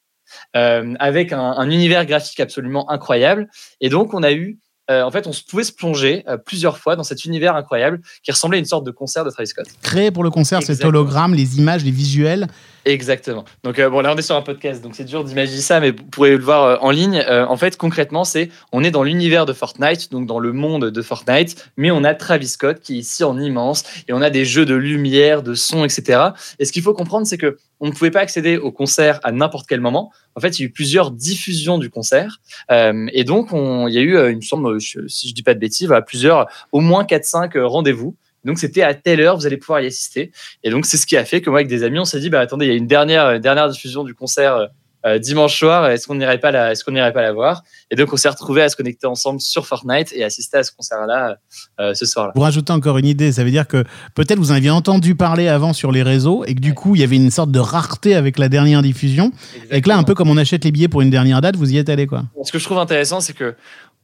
euh, 0.57 0.95
avec 0.99 1.33
un, 1.33 1.41
un 1.41 1.71
univers 1.71 2.07
graphique 2.07 2.41
absolument 2.41 2.91
incroyable. 2.91 3.49
Et 3.81 3.89
donc, 3.89 4.15
on 4.15 4.23
a 4.23 4.33
eu, 4.33 4.59
euh, 4.91 5.03
en 5.03 5.11
fait, 5.11 5.27
on 5.27 5.33
pouvait 5.49 5.63
se 5.65 5.73
plonger 5.73 6.25
euh, 6.29 6.37
plusieurs 6.39 6.79
fois 6.79 6.97
dans 6.97 7.05
cet 7.05 7.25
univers 7.25 7.55
incroyable 7.55 8.01
qui 8.23 8.31
ressemblait 8.33 8.57
à 8.57 8.61
une 8.61 8.65
sorte 8.67 8.85
de 8.85 8.91
concert 8.91 9.25
de 9.25 9.31
Travis 9.31 9.49
Scott. 9.49 9.67
Créé 9.83 10.11
pour 10.11 10.25
le 10.25 10.31
concert, 10.31 10.61
cet 10.63 10.85
hologramme, 10.85 11.35
les 11.35 11.59
images, 11.59 11.85
les 11.85 11.91
visuels. 11.91 12.47
Exactement. 12.85 13.45
Donc 13.63 13.79
euh, 13.79 13.89
bon 13.89 14.01
là 14.01 14.13
on 14.13 14.17
est 14.17 14.23
sur 14.23 14.35
un 14.35 14.43
podcast, 14.43 14.83
donc 14.83 14.97
c'est 14.97 15.05
dur 15.05 15.23
d'imaginer 15.23 15.61
ça, 15.61 15.79
mais 15.79 15.93
vous 15.93 16.05
pourrez 16.05 16.37
le 16.37 16.43
voir 16.43 16.65
euh, 16.65 16.77
en 16.81 16.91
ligne. 16.91 17.25
Euh, 17.29 17.47
en 17.47 17.57
fait, 17.57 17.77
concrètement, 17.77 18.25
c'est 18.25 18.49
on 18.73 18.83
est 18.83 18.91
dans 18.91 19.05
l'univers 19.05 19.47
de 19.47 19.53
Fortnite, 19.53 20.11
donc 20.11 20.27
dans 20.27 20.41
le 20.41 20.53
monde 20.53 20.87
de 20.87 21.03
Fortnite, 21.03 21.71
mais 21.77 21.93
on 21.93 22.03
a 22.03 22.15
Travis 22.15 22.49
Scott 22.49 22.81
qui 22.81 22.95
est 22.95 22.99
ici 22.99 23.23
en 23.23 23.39
immense 23.39 23.85
et 24.09 24.13
on 24.13 24.21
a 24.21 24.31
des 24.31 24.45
jeux 24.45 24.67
de 24.67 24.75
lumière, 24.75 25.43
de 25.43 25.55
son, 25.55 25.85
etc. 25.85 26.21
Et 26.59 26.65
ce 26.65 26.73
qu'il 26.73 26.83
faut 26.83 26.95
comprendre, 26.95 27.27
c'est 27.27 27.39
que 27.39 27.57
on 27.79 27.87
ne 27.87 27.93
pouvait 27.93 28.13
pas 28.13 28.21
accéder 28.21 28.57
au 28.59 28.71
concert 28.71 29.19
à 29.25 29.33
n'importe 29.33 29.67
quel 29.69 29.81
moment. 29.81 30.13
En 30.37 30.41
fait, 30.41 30.59
il 30.59 30.63
y 30.63 30.65
a 30.65 30.69
eu 30.69 30.71
plusieurs 30.71 31.11
diffusions 31.11 31.79
du 31.79 31.91
concert, 31.91 32.41
et 32.71 33.25
donc 33.25 33.53
on, 33.53 33.89
il 33.89 33.95
y 33.95 33.99
a 33.99 34.03
eu, 34.03 34.31
il 34.31 34.37
me 34.37 34.41
semble, 34.41 34.81
si 34.81 35.29
je 35.29 35.35
dis 35.35 35.43
pas 35.43 35.55
de 35.55 35.59
bêtises, 35.59 35.89
voilà, 35.89 36.01
plusieurs, 36.01 36.47
au 36.71 36.81
moins 36.81 37.03
4-5 37.03 37.59
rendez-vous. 37.59 38.15
Donc 38.45 38.59
c'était 38.59 38.83
à 38.83 38.95
telle 38.95 39.21
heure, 39.21 39.37
vous 39.37 39.47
allez 39.47 39.57
pouvoir 39.57 39.81
y 39.81 39.87
assister. 39.87 40.33
Et 40.65 40.71
donc, 40.71 40.87
c'est 40.87 40.97
ce 40.97 41.07
qui 41.07 41.17
a 41.17 41.25
fait 41.25 41.41
que 41.41 41.51
moi, 41.51 41.61
avec 41.61 41.69
des 41.69 41.85
amis, 41.85 41.99
on 41.99 42.05
s'est 42.05 42.21
dit, 42.21 42.31
bah, 42.31 42.41
attendez, 42.41 42.67
il 42.67 42.69
y 42.71 42.75
a 42.75 42.77
une 42.77 42.87
dernière, 42.87 43.31
une 43.31 43.41
dernière 43.41 43.69
diffusion 43.69 44.05
du 44.05 44.15
concert 44.15 44.57
euh, 44.57 44.67
euh, 45.05 45.19
dimanche 45.19 45.59
soir. 45.59 45.89
Est-ce 45.89 46.07
qu'on 46.07 46.15
n'irait 46.15 46.39
pas 46.39 46.53
la, 46.53 46.73
est-ce 46.73 46.85
qu'on 46.85 46.93
n'irait 46.93 47.13
pas 47.13 47.23
la 47.23 47.33
voir? 47.33 47.63
Et 47.91 47.97
donc, 47.97 48.13
on 48.13 48.17
s'est 48.17 48.29
retrouvés 48.29 48.63
à 48.63 48.69
se 48.69 48.77
connecter 48.77 49.07
ensemble 49.07 49.41
sur 49.41 49.67
Fortnite 49.67 50.13
et 50.15 50.23
assister 50.23 50.59
à 50.59 50.63
ce 50.63 50.71
concert-là 50.73 51.39
euh, 51.81 51.95
ce 51.95 52.07
soir-là. 52.07 52.33
Vous 52.35 52.43
rajoutez 52.43 52.73
encore 52.73 52.99
une 52.99 53.07
idée, 53.07 53.33
ça 53.33 53.43
veut 53.43 53.51
dire 53.51 53.67
que 53.67 53.85
peut-être 54.15 54.39
vous 54.39 54.53
en 54.53 54.55
aviez 54.55 54.71
entendu 54.71 55.15
parler 55.17 55.49
avant 55.49 55.73
sur 55.73 55.91
les 55.91 56.03
réseaux 56.03 56.45
et 56.45 56.55
que 56.55 56.61
du 56.61 56.75
coup, 56.75 56.95
il 56.95 57.01
y 57.01 57.05
avait 57.05 57.17
une 57.17 57.31
sorte 57.31 57.51
de 57.51 57.59
rareté 57.59 58.15
avec 58.15 58.39
la 58.39 58.49
dernière 58.49 58.83
diffusion. 58.83 59.33
Et 59.71 59.81
que 59.81 59.89
là, 59.89 59.97
un 59.97 60.05
peu 60.05 60.15
comme 60.15 60.31
on 60.31 60.37
achète 60.37 60.65
les 60.65 60.71
billets 60.71 60.89
pour 60.89 61.03
une 61.03 61.11
dernière 61.11 61.41
date, 61.41 61.57
vous 61.57 61.73
y 61.73 61.79
êtes 61.79 61.89
allé, 61.89 62.07
quoi. 62.07 62.23
Ce 62.45 62.53
que 62.53 62.59
je 62.59 62.65
trouve 62.65 62.79
intéressant, 62.79 63.21
c'est 63.21 63.35
que 63.35 63.55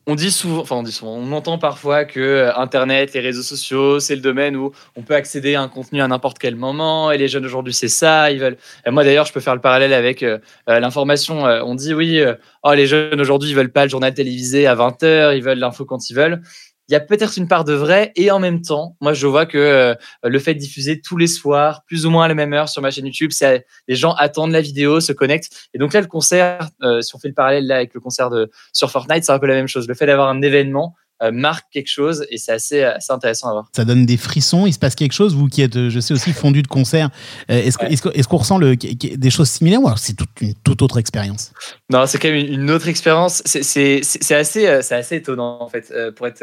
on 0.08 0.14
dit 0.14 0.30
souvent, 0.30 0.62
enfin 0.62 0.82
on 1.02 1.32
entend 1.32 1.58
parfois 1.58 2.06
que 2.06 2.18
euh, 2.18 2.56
Internet, 2.56 3.12
les 3.12 3.20
réseaux 3.20 3.42
sociaux, 3.42 4.00
c'est 4.00 4.16
le 4.16 4.22
domaine 4.22 4.56
où 4.56 4.72
on 4.96 5.02
peut 5.02 5.14
accéder 5.14 5.54
à 5.54 5.60
un 5.60 5.68
contenu 5.68 6.00
à 6.00 6.08
n'importe 6.08 6.38
quel 6.38 6.56
moment. 6.56 7.12
Et 7.12 7.18
les 7.18 7.28
jeunes 7.28 7.44
aujourd'hui, 7.44 7.74
c'est 7.74 7.88
ça. 7.88 8.30
Ils 8.30 8.40
veulent. 8.40 8.56
Moi 8.86 9.04
d'ailleurs, 9.04 9.26
je 9.26 9.34
peux 9.34 9.40
faire 9.40 9.54
le 9.54 9.60
parallèle 9.60 9.92
avec 9.92 10.22
euh, 10.22 10.38
euh, 10.70 10.80
l'information. 10.80 11.42
On 11.42 11.74
dit 11.74 11.92
oui, 11.92 12.22
oh 12.62 12.72
les 12.72 12.86
jeunes 12.86 13.20
aujourd'hui, 13.20 13.50
ils 13.50 13.54
veulent 13.54 13.70
pas 13.70 13.84
le 13.84 13.90
journal 13.90 14.14
télévisé 14.14 14.66
à 14.66 14.74
20 14.74 15.02
h 15.02 15.36
ils 15.36 15.42
veulent 15.42 15.58
l'info 15.58 15.84
quand 15.84 16.08
ils 16.08 16.14
veulent. 16.14 16.40
Il 16.88 16.92
y 16.92 16.96
a 16.96 17.00
peut-être 17.00 17.36
une 17.36 17.48
part 17.48 17.64
de 17.64 17.74
vrai 17.74 18.12
et 18.16 18.30
en 18.30 18.38
même 18.38 18.62
temps, 18.62 18.96
moi 19.00 19.12
je 19.12 19.26
vois 19.26 19.44
que 19.44 19.58
euh, 19.58 19.94
le 20.22 20.38
fait 20.38 20.54
de 20.54 20.58
diffuser 20.58 21.00
tous 21.00 21.16
les 21.16 21.26
soirs, 21.26 21.84
plus 21.86 22.06
ou 22.06 22.10
moins 22.10 22.24
à 22.24 22.28
la 22.28 22.34
même 22.34 22.52
heure 22.54 22.68
sur 22.68 22.80
ma 22.80 22.90
chaîne 22.90 23.06
YouTube, 23.06 23.30
c'est 23.30 23.66
les 23.88 23.94
gens 23.94 24.14
attendent 24.14 24.52
la 24.52 24.62
vidéo, 24.62 25.00
se 25.00 25.12
connectent. 25.12 25.68
Et 25.74 25.78
donc 25.78 25.92
là, 25.92 26.00
le 26.00 26.06
concert, 26.06 26.68
euh, 26.82 27.00
si 27.02 27.14
on 27.14 27.18
fait 27.18 27.28
le 27.28 27.34
parallèle 27.34 27.66
là 27.66 27.76
avec 27.76 27.92
le 27.92 28.00
concert 28.00 28.30
de 28.30 28.50
sur 28.72 28.90
Fortnite, 28.90 29.24
c'est 29.24 29.32
un 29.32 29.38
peu 29.38 29.46
la 29.46 29.54
même 29.54 29.68
chose. 29.68 29.86
Le 29.86 29.94
fait 29.94 30.06
d'avoir 30.06 30.28
un 30.28 30.40
événement 30.40 30.94
marque 31.32 31.64
quelque 31.72 31.88
chose 31.90 32.24
et 32.30 32.38
c'est 32.38 32.52
assez, 32.52 32.82
assez 32.82 33.12
intéressant 33.12 33.48
à 33.48 33.52
voir. 33.52 33.68
Ça 33.74 33.84
donne 33.84 34.06
des 34.06 34.16
frissons, 34.16 34.66
il 34.66 34.72
se 34.72 34.78
passe 34.78 34.94
quelque 34.94 35.12
chose, 35.12 35.34
vous 35.34 35.48
qui 35.48 35.62
êtes, 35.62 35.76
euh, 35.76 35.90
je 35.90 36.00
sais 36.00 36.14
aussi, 36.14 36.32
fondu 36.32 36.62
de 36.62 36.68
concert. 36.68 37.10
euh, 37.50 37.54
Est-ce 37.54 37.78
Ouais. 37.78 37.92
est-ce 37.92 38.28
qu'on 38.28 38.36
ressent 38.36 38.58
le, 38.58 38.76
des 38.76 39.30
choses 39.30 39.48
similaires 39.50 39.82
ou 39.82 39.86
alors 39.86 39.98
c'est 39.98 40.14
toute 40.14 40.28
une 40.40 40.54
toute 40.54 40.82
autre 40.82 40.98
expérience? 40.98 41.52
Non, 41.90 42.06
c'est 42.06 42.18
quand 42.18 42.28
même 42.28 42.46
une 42.46 42.70
autre 42.70 42.88
expérience. 42.88 43.42
C'est- 43.44 44.32
assez, 44.32 44.66
euh, 44.66 44.80
assez 44.90 45.16
étonnant 45.16 45.58
en 45.60 45.68
fait 45.68 45.90
euh, 45.90 46.12
pour 46.12 46.26
être. 46.26 46.42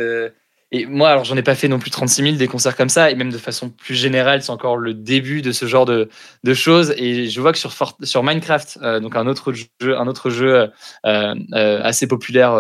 Et 0.71 0.87
moi, 0.87 1.09
alors 1.09 1.23
j'en 1.23 1.37
ai 1.37 1.43
pas 1.43 1.53
fait 1.53 1.67
non 1.67 1.77
plus 1.77 1.91
36 1.91 2.23
000 2.23 2.35
des 2.37 2.47
concerts 2.47 2.75
comme 2.75 2.89
ça, 2.89 3.11
et 3.11 3.15
même 3.15 3.31
de 3.31 3.37
façon 3.37 3.69
plus 3.69 3.93
générale, 3.93 4.41
c'est 4.41 4.51
encore 4.51 4.77
le 4.77 4.95
début 4.95 5.43
de 5.43 5.51
ce 5.51 5.67
genre 5.67 5.85
de, 5.85 6.09
choses. 6.53 6.93
Et 6.97 7.29
je 7.29 7.39
vois 7.39 7.51
que 7.51 7.59
sur, 7.59 7.71
sur 8.01 8.23
Minecraft, 8.23 8.79
euh, 8.81 8.99
donc 8.99 9.15
un 9.15 9.27
autre 9.27 9.53
jeu, 9.53 9.97
un 9.97 10.07
autre 10.07 10.31
jeu 10.31 10.55
euh, 10.55 10.67
euh, 11.05 11.81
assez 11.83 12.07
populaire 12.07 12.53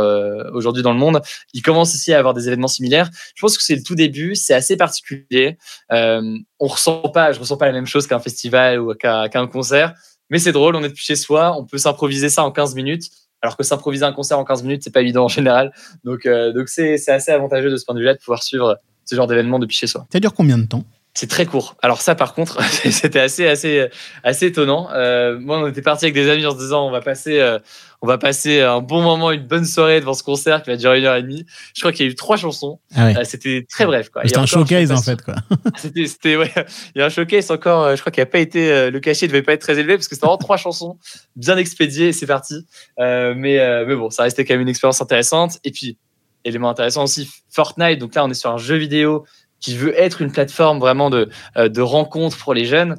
aujourd'hui 0.53 0.83
dans 0.83 0.93
le 0.93 0.99
monde, 0.99 1.21
il 1.53 1.61
commence 1.63 1.95
ici 1.95 2.13
à 2.13 2.19
avoir 2.19 2.35
des 2.35 2.47
événements 2.47 2.67
similaires. 2.67 3.09
Je 3.35 3.41
pense 3.41 3.57
que 3.57 3.63
c'est 3.63 3.75
le 3.75 3.83
tout 3.83 3.95
début, 3.95 4.35
c'est 4.35 4.53
assez 4.53 4.77
particulier. 4.77 5.57
On 5.89 6.67
ressent 6.67 7.09
pas, 7.09 7.31
je 7.31 7.39
ressens 7.39 7.57
pas 7.57 7.65
la 7.65 7.73
même 7.73 7.87
chose 7.87 8.05
qu'un 8.05 8.19
festival 8.19 8.79
ou 8.79 8.93
qu'un 8.93 9.29
qu'un 9.29 9.47
concert, 9.47 9.93
mais 10.29 10.39
c'est 10.39 10.51
drôle, 10.51 10.75
on 10.75 10.83
est 10.83 10.89
depuis 10.89 11.03
chez 11.03 11.15
soi, 11.15 11.55
on 11.57 11.65
peut 11.65 11.77
s'improviser 11.77 12.29
ça 12.29 12.43
en 12.43 12.51
15 12.51 12.75
minutes. 12.75 13.09
Alors 13.41 13.57
que 13.57 13.63
s'improviser 13.63 14.05
un 14.05 14.13
concert 14.13 14.39
en 14.39 14.45
15 14.45 14.63
minutes, 14.63 14.83
c'est 14.83 14.93
pas 14.93 15.01
évident 15.01 15.25
en 15.25 15.29
général. 15.29 15.71
Donc, 16.03 16.25
euh, 16.25 16.51
donc 16.51 16.69
c'est 16.69 16.95
assez 17.09 17.31
avantageux 17.31 17.69
de 17.69 17.77
ce 17.77 17.85
point 17.85 17.95
de 17.95 17.99
vue-là 17.99 18.13
de 18.13 18.19
pouvoir 18.19 18.43
suivre 18.43 18.77
ce 19.05 19.15
genre 19.15 19.27
d'événement 19.27 19.59
depuis 19.59 19.77
chez 19.77 19.87
soi. 19.87 20.07
Ça 20.11 20.19
dure 20.19 20.33
combien 20.33 20.57
de 20.57 20.65
temps? 20.65 20.83
C'est 21.17 21.27
très 21.27 21.45
court. 21.45 21.77
Alors 21.81 22.01
ça, 22.01 22.13
par 22.13 22.33
contre, 22.33 22.61
c'était 22.91 23.21
assez, 23.21 23.47
assez, 23.47 23.87
assez 24.21 24.47
étonnant. 24.47 24.89
Euh, 24.91 25.39
moi, 25.39 25.59
on 25.59 25.67
était 25.67 25.81
parti 25.81 26.03
avec 26.03 26.13
des 26.13 26.29
amis 26.29 26.45
en 26.45 26.51
se 26.51 26.57
disant, 26.57 26.85
on 26.85 26.91
va 26.91 26.99
passer, 26.99 27.39
euh, 27.39 27.57
on 28.01 28.07
va 28.07 28.17
passer 28.17 28.59
un 28.59 28.81
bon 28.81 29.01
moment, 29.01 29.31
une 29.31 29.47
bonne 29.47 29.63
soirée 29.63 30.01
devant 30.01 30.13
ce 30.13 30.23
concert 30.23 30.61
qui 30.61 30.71
va 30.71 30.75
durer 30.75 30.99
une 30.99 31.05
heure 31.05 31.15
et 31.15 31.23
demie. 31.23 31.45
Je 31.73 31.79
crois 31.79 31.93
qu'il 31.93 32.05
y 32.05 32.09
a 32.09 32.11
eu 32.11 32.15
trois 32.15 32.35
chansons. 32.35 32.81
Ah 32.93 33.05
ouais. 33.05 33.17
Euh, 33.17 33.23
c'était 33.23 33.65
très 33.69 33.85
bref. 33.85 34.09
C'était 34.25 34.37
un 34.37 34.45
showcase 34.45 34.91
en 34.91 35.01
fait, 35.01 35.21
quoi. 35.21 35.35
c'était, 35.77 36.05
c'était, 36.05 36.35
ouais. 36.35 36.51
Il 36.95 36.99
y 36.99 37.01
a 37.01 37.05
un 37.05 37.09
showcase 37.09 37.49
encore, 37.49 37.95
je 37.95 38.01
crois 38.01 38.11
qu'il 38.11 38.21
n'a 38.21 38.25
pas 38.25 38.39
été, 38.39 38.91
le 38.91 38.99
cachet 38.99 39.27
ne 39.27 39.31
devait 39.31 39.41
pas 39.41 39.53
être 39.53 39.61
très 39.61 39.79
élevé 39.79 39.95
parce 39.95 40.09
que 40.09 40.15
c'était 40.15 40.25
vraiment 40.25 40.37
trois 40.37 40.57
chansons 40.57 40.99
bien 41.37 41.55
expédiées 41.55 42.11
c'est 42.11 42.27
parti. 42.27 42.65
Mais, 42.97 43.85
mais 43.85 43.95
bon, 43.95 44.09
ça 44.09 44.23
restait 44.23 44.43
quand 44.43 44.55
même 44.55 44.61
une 44.61 44.69
expérience 44.69 45.01
intéressante. 45.01 45.59
Et 45.63 45.71
puis, 45.71 45.97
élément 46.45 46.69
intéressant 46.69 47.03
aussi, 47.03 47.29
Fortnite. 47.49 47.99
Donc 47.99 48.15
là, 48.15 48.23
on 48.23 48.29
est 48.29 48.35
sur 48.35 48.51
un 48.51 48.57
jeu 48.57 48.75
vidéo 48.75 49.25
qui 49.59 49.75
veut 49.75 49.97
être 49.99 50.21
une 50.21 50.31
plateforme 50.31 50.79
vraiment 50.79 51.09
de, 51.09 51.29
euh, 51.57 51.69
de 51.69 51.81
rencontre 51.81 52.37
pour 52.37 52.53
les 52.53 52.65
jeunes. 52.65 52.97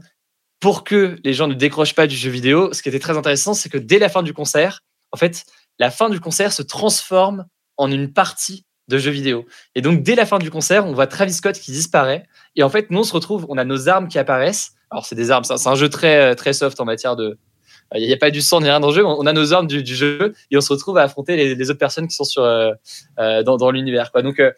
Pour 0.60 0.84
que 0.84 1.18
les 1.22 1.34
gens 1.34 1.48
ne 1.48 1.54
décrochent 1.54 1.94
pas 1.94 2.06
du 2.06 2.16
jeu 2.16 2.30
vidéo, 2.30 2.72
ce 2.72 2.82
qui 2.82 2.88
était 2.88 2.98
très 2.98 3.16
intéressant, 3.16 3.54
c'est 3.54 3.68
que 3.68 3.78
dès 3.78 3.98
la 3.98 4.08
fin 4.08 4.22
du 4.22 4.32
concert, 4.32 4.80
en 5.12 5.16
fait, 5.16 5.44
la 5.78 5.90
fin 5.90 6.08
du 6.08 6.18
concert 6.18 6.52
se 6.52 6.62
transforme 6.62 7.44
en 7.76 7.90
une 7.90 8.12
partie 8.12 8.64
de 8.88 8.98
jeu 8.98 9.10
vidéo. 9.10 9.46
Et 9.74 9.82
donc, 9.82 10.02
dès 10.02 10.14
la 10.14 10.26
fin 10.26 10.38
du 10.38 10.50
concert, 10.50 10.86
on 10.86 10.92
voit 10.92 11.06
Travis 11.06 11.32
Scott 11.32 11.56
qui 11.56 11.72
disparaît. 11.72 12.24
Et 12.54 12.62
en 12.62 12.70
fait, 12.70 12.90
nous, 12.90 13.00
on 13.00 13.04
se 13.04 13.12
retrouve, 13.12 13.46
on 13.48 13.58
a 13.58 13.64
nos 13.64 13.88
armes 13.88 14.08
qui 14.08 14.18
apparaissent. 14.18 14.72
Alors, 14.90 15.04
c'est 15.04 15.16
des 15.16 15.30
armes, 15.30 15.44
c'est 15.44 15.66
un- 15.66 15.74
jeu 15.74 15.88
très, 15.88 16.34
très 16.36 16.52
soft 16.52 16.80
en 16.80 16.84
matière 16.84 17.16
de. 17.16 17.38
Il 17.94 18.06
n'y 18.06 18.12
a 18.12 18.16
pas 18.16 18.30
du 18.30 18.40
sang 18.40 18.60
ni 18.60 18.68
rien 18.68 18.80
dans 18.80 18.88
le 18.88 18.94
jeu. 18.94 19.04
On 19.04 19.26
a 19.26 19.32
nos 19.32 19.52
armes 19.52 19.66
du, 19.68 19.84
jeu 19.84 20.34
et 20.50 20.56
on 20.56 20.60
se 20.60 20.72
retrouve 20.72 20.98
à 20.98 21.02
affronter 21.02 21.36
les, 21.36 21.70
autres 21.70 21.78
personnes 21.78 22.08
qui 22.08 22.16
sont 22.16 22.24
sur, 22.24 22.42
euh, 22.42 22.72
euh, 23.20 23.44
dans, 23.44 23.70
l'univers. 23.70 24.10
Donc, 24.24 24.40
euh, 24.40 24.50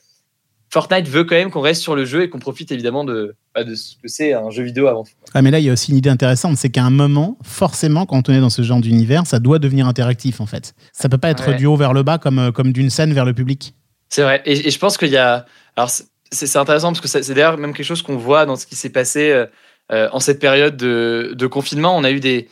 Fortnite 0.70 1.08
veut 1.08 1.24
quand 1.24 1.34
même 1.34 1.50
qu'on 1.50 1.60
reste 1.62 1.80
sur 1.82 1.96
le 1.96 2.04
jeu 2.04 2.22
et 2.22 2.28
qu'on 2.30 2.38
profite 2.38 2.70
évidemment 2.72 3.04
de, 3.04 3.34
bah, 3.54 3.64
de 3.64 3.74
ce 3.74 3.94
que 4.02 4.06
c'est 4.08 4.34
un 4.34 4.50
jeu 4.50 4.62
vidéo 4.62 4.86
avant 4.86 5.04
tout. 5.04 5.12
Ah, 5.32 5.40
mais 5.42 5.50
là, 5.50 5.58
il 5.60 5.64
y 5.64 5.70
a 5.70 5.72
aussi 5.72 5.92
une 5.92 5.96
idée 5.96 6.10
intéressante, 6.10 6.56
c'est 6.58 6.68
qu'à 6.68 6.84
un 6.84 6.90
moment, 6.90 7.38
forcément, 7.42 8.04
quand 8.06 8.28
on 8.28 8.32
est 8.34 8.40
dans 8.40 8.50
ce 8.50 8.62
genre 8.62 8.80
d'univers, 8.80 9.26
ça 9.26 9.38
doit 9.38 9.58
devenir 9.58 9.86
interactif 9.86 10.40
en 10.40 10.46
fait. 10.46 10.74
Ça 10.92 11.08
peut 11.08 11.16
pas 11.18 11.30
être 11.30 11.48
Ouais. 11.50 11.56
du 11.56 11.66
haut 11.66 11.76
vers 11.76 11.92
le 11.94 12.02
bas 12.02 12.18
comme, 12.18 12.38
euh, 12.38 12.52
comme 12.52 12.72
d'une 12.72 12.90
scène 12.90 13.14
vers 13.14 13.24
le 13.24 13.32
public. 13.32 13.74
C'est 14.10 14.22
vrai. 14.22 14.42
Et, 14.44 14.68
et 14.68 14.70
je 14.70 14.78
pense 14.78 14.96
qu'il 14.98 15.08
y 15.10 15.16
a. 15.16 15.46
Alors, 15.76 15.90
c'est 16.30 16.56
intéressant 16.56 16.88
parce 16.92 17.00
que 17.00 17.08
c'est 17.08 17.32
d'ailleurs 17.34 17.56
même 17.56 17.72
quelque 17.72 17.86
chose 17.86 18.02
qu'on 18.02 18.16
voit 18.16 18.44
dans 18.44 18.56
ce 18.56 18.66
qui 18.66 18.76
s'est 18.76 18.90
passé 18.90 19.30
euh, 19.30 19.46
euh, 19.92 20.08
en 20.12 20.20
cette 20.20 20.38
période 20.40 20.76
de, 20.76 21.32
de 21.34 21.46
confinement. 21.46 21.96
On 21.96 22.04
a 22.04 22.10
eu 22.10 22.20
des, 22.20 22.48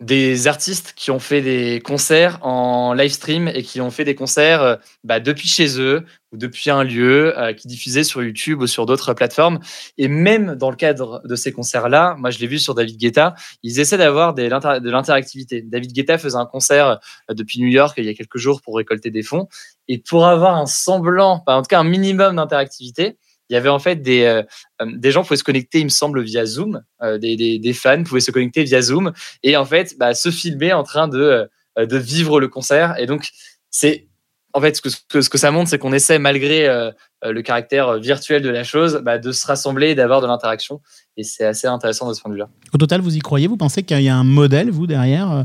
des 0.00 0.46
artistes 0.46 0.92
qui 0.94 1.10
ont 1.10 1.18
fait 1.18 1.40
des 1.42 1.80
concerts 1.80 2.38
en 2.42 2.92
live 2.94 3.10
stream 3.10 3.48
et 3.48 3.64
qui 3.64 3.80
ont 3.80 3.90
fait 3.90 4.04
des 4.04 4.14
concerts 4.14 4.62
euh, 4.62 4.76
bah, 5.02 5.18
depuis 5.18 5.48
chez 5.48 5.80
eux 5.80 6.04
ou 6.30 6.36
depuis 6.36 6.70
un 6.70 6.84
lieu 6.84 7.36
euh, 7.36 7.52
qui 7.52 7.66
diffusaient 7.66 8.04
sur 8.04 8.22
YouTube 8.22 8.62
ou 8.62 8.68
sur 8.68 8.86
d'autres 8.86 9.12
plateformes. 9.12 9.58
Et 9.96 10.06
même 10.06 10.54
dans 10.54 10.70
le 10.70 10.76
cadre 10.76 11.20
de 11.24 11.34
ces 11.34 11.50
concerts-là, 11.50 12.14
moi 12.16 12.30
je 12.30 12.38
l'ai 12.38 12.46
vu 12.46 12.60
sur 12.60 12.76
David 12.76 12.96
Guetta, 12.96 13.34
ils 13.64 13.80
essaient 13.80 13.98
d'avoir 13.98 14.34
de 14.34 14.44
l'interactivité. 14.88 15.62
David 15.62 15.92
Guetta 15.92 16.16
faisait 16.16 16.36
un 16.36 16.46
concert 16.46 17.00
euh, 17.30 17.34
depuis 17.34 17.60
New 17.60 17.68
York 17.68 17.94
il 17.98 18.04
y 18.04 18.08
a 18.08 18.14
quelques 18.14 18.38
jours 18.38 18.62
pour 18.62 18.76
récolter 18.76 19.10
des 19.10 19.24
fonds. 19.24 19.48
Et 19.88 19.98
pour 19.98 20.26
avoir 20.26 20.56
un 20.56 20.66
semblant, 20.66 21.42
enfin, 21.44 21.58
en 21.58 21.62
tout 21.62 21.68
cas 21.68 21.80
un 21.80 21.84
minimum 21.84 22.36
d'interactivité, 22.36 23.16
il 23.48 23.54
y 23.54 23.56
avait 23.56 23.68
en 23.68 23.78
fait 23.78 23.96
des, 23.96 24.24
euh, 24.24 24.42
euh, 24.82 24.86
des 24.96 25.10
gens 25.10 25.22
pouvaient 25.22 25.36
se 25.36 25.44
connecter, 25.44 25.80
il 25.80 25.84
me 25.84 25.90
semble, 25.90 26.22
via 26.22 26.44
Zoom. 26.44 26.82
Euh, 27.02 27.18
des, 27.18 27.58
des, 27.58 27.72
fans 27.72 28.02
pouvaient 28.02 28.20
se 28.20 28.30
connecter 28.30 28.64
via 28.64 28.82
Zoom 28.82 29.12
et 29.42 29.56
en 29.56 29.64
fait 29.64 29.96
bah, 29.98 30.14
se 30.14 30.30
filmer 30.30 30.72
en 30.72 30.82
train 30.82 31.08
de, 31.08 31.48
de 31.76 31.96
vivre 31.96 32.40
le 32.40 32.48
concert. 32.48 32.98
Et 32.98 33.06
donc, 33.06 33.28
c'est 33.70 34.08
en 34.52 34.60
fait 34.60 34.76
ce 34.76 34.82
que, 34.82 35.22
ce 35.22 35.28
que, 35.28 35.38
ça 35.38 35.50
montre, 35.50 35.70
c'est 35.70 35.78
qu'on 35.78 35.92
essaie, 35.92 36.18
malgré 36.18 36.68
le 37.22 37.42
caractère 37.42 37.88
euh, 37.88 37.98
virtuel 37.98 38.42
de 38.42 38.48
la 38.48 38.64
chose, 38.64 39.00
bah, 39.02 39.18
de 39.18 39.32
se 39.32 39.46
rassembler 39.46 39.90
et 39.90 39.94
d'avoir 39.94 40.20
de 40.20 40.26
l'interaction. 40.26 40.80
Et 41.16 41.24
c'est 41.24 41.44
assez 41.44 41.66
intéressant 41.66 42.08
de 42.08 42.14
ce 42.14 42.20
point 42.20 42.30
de 42.30 42.34
vue-là. 42.34 42.48
Au 42.72 42.78
total, 42.78 43.00
vous 43.00 43.16
y 43.16 43.18
croyez? 43.18 43.46
Vous 43.48 43.56
pensez 43.56 43.82
qu'il 43.82 44.00
y 44.00 44.08
a 44.08 44.16
un 44.16 44.24
modèle, 44.24 44.70
vous, 44.70 44.86
derrière 44.86 45.32
euh, 45.32 45.42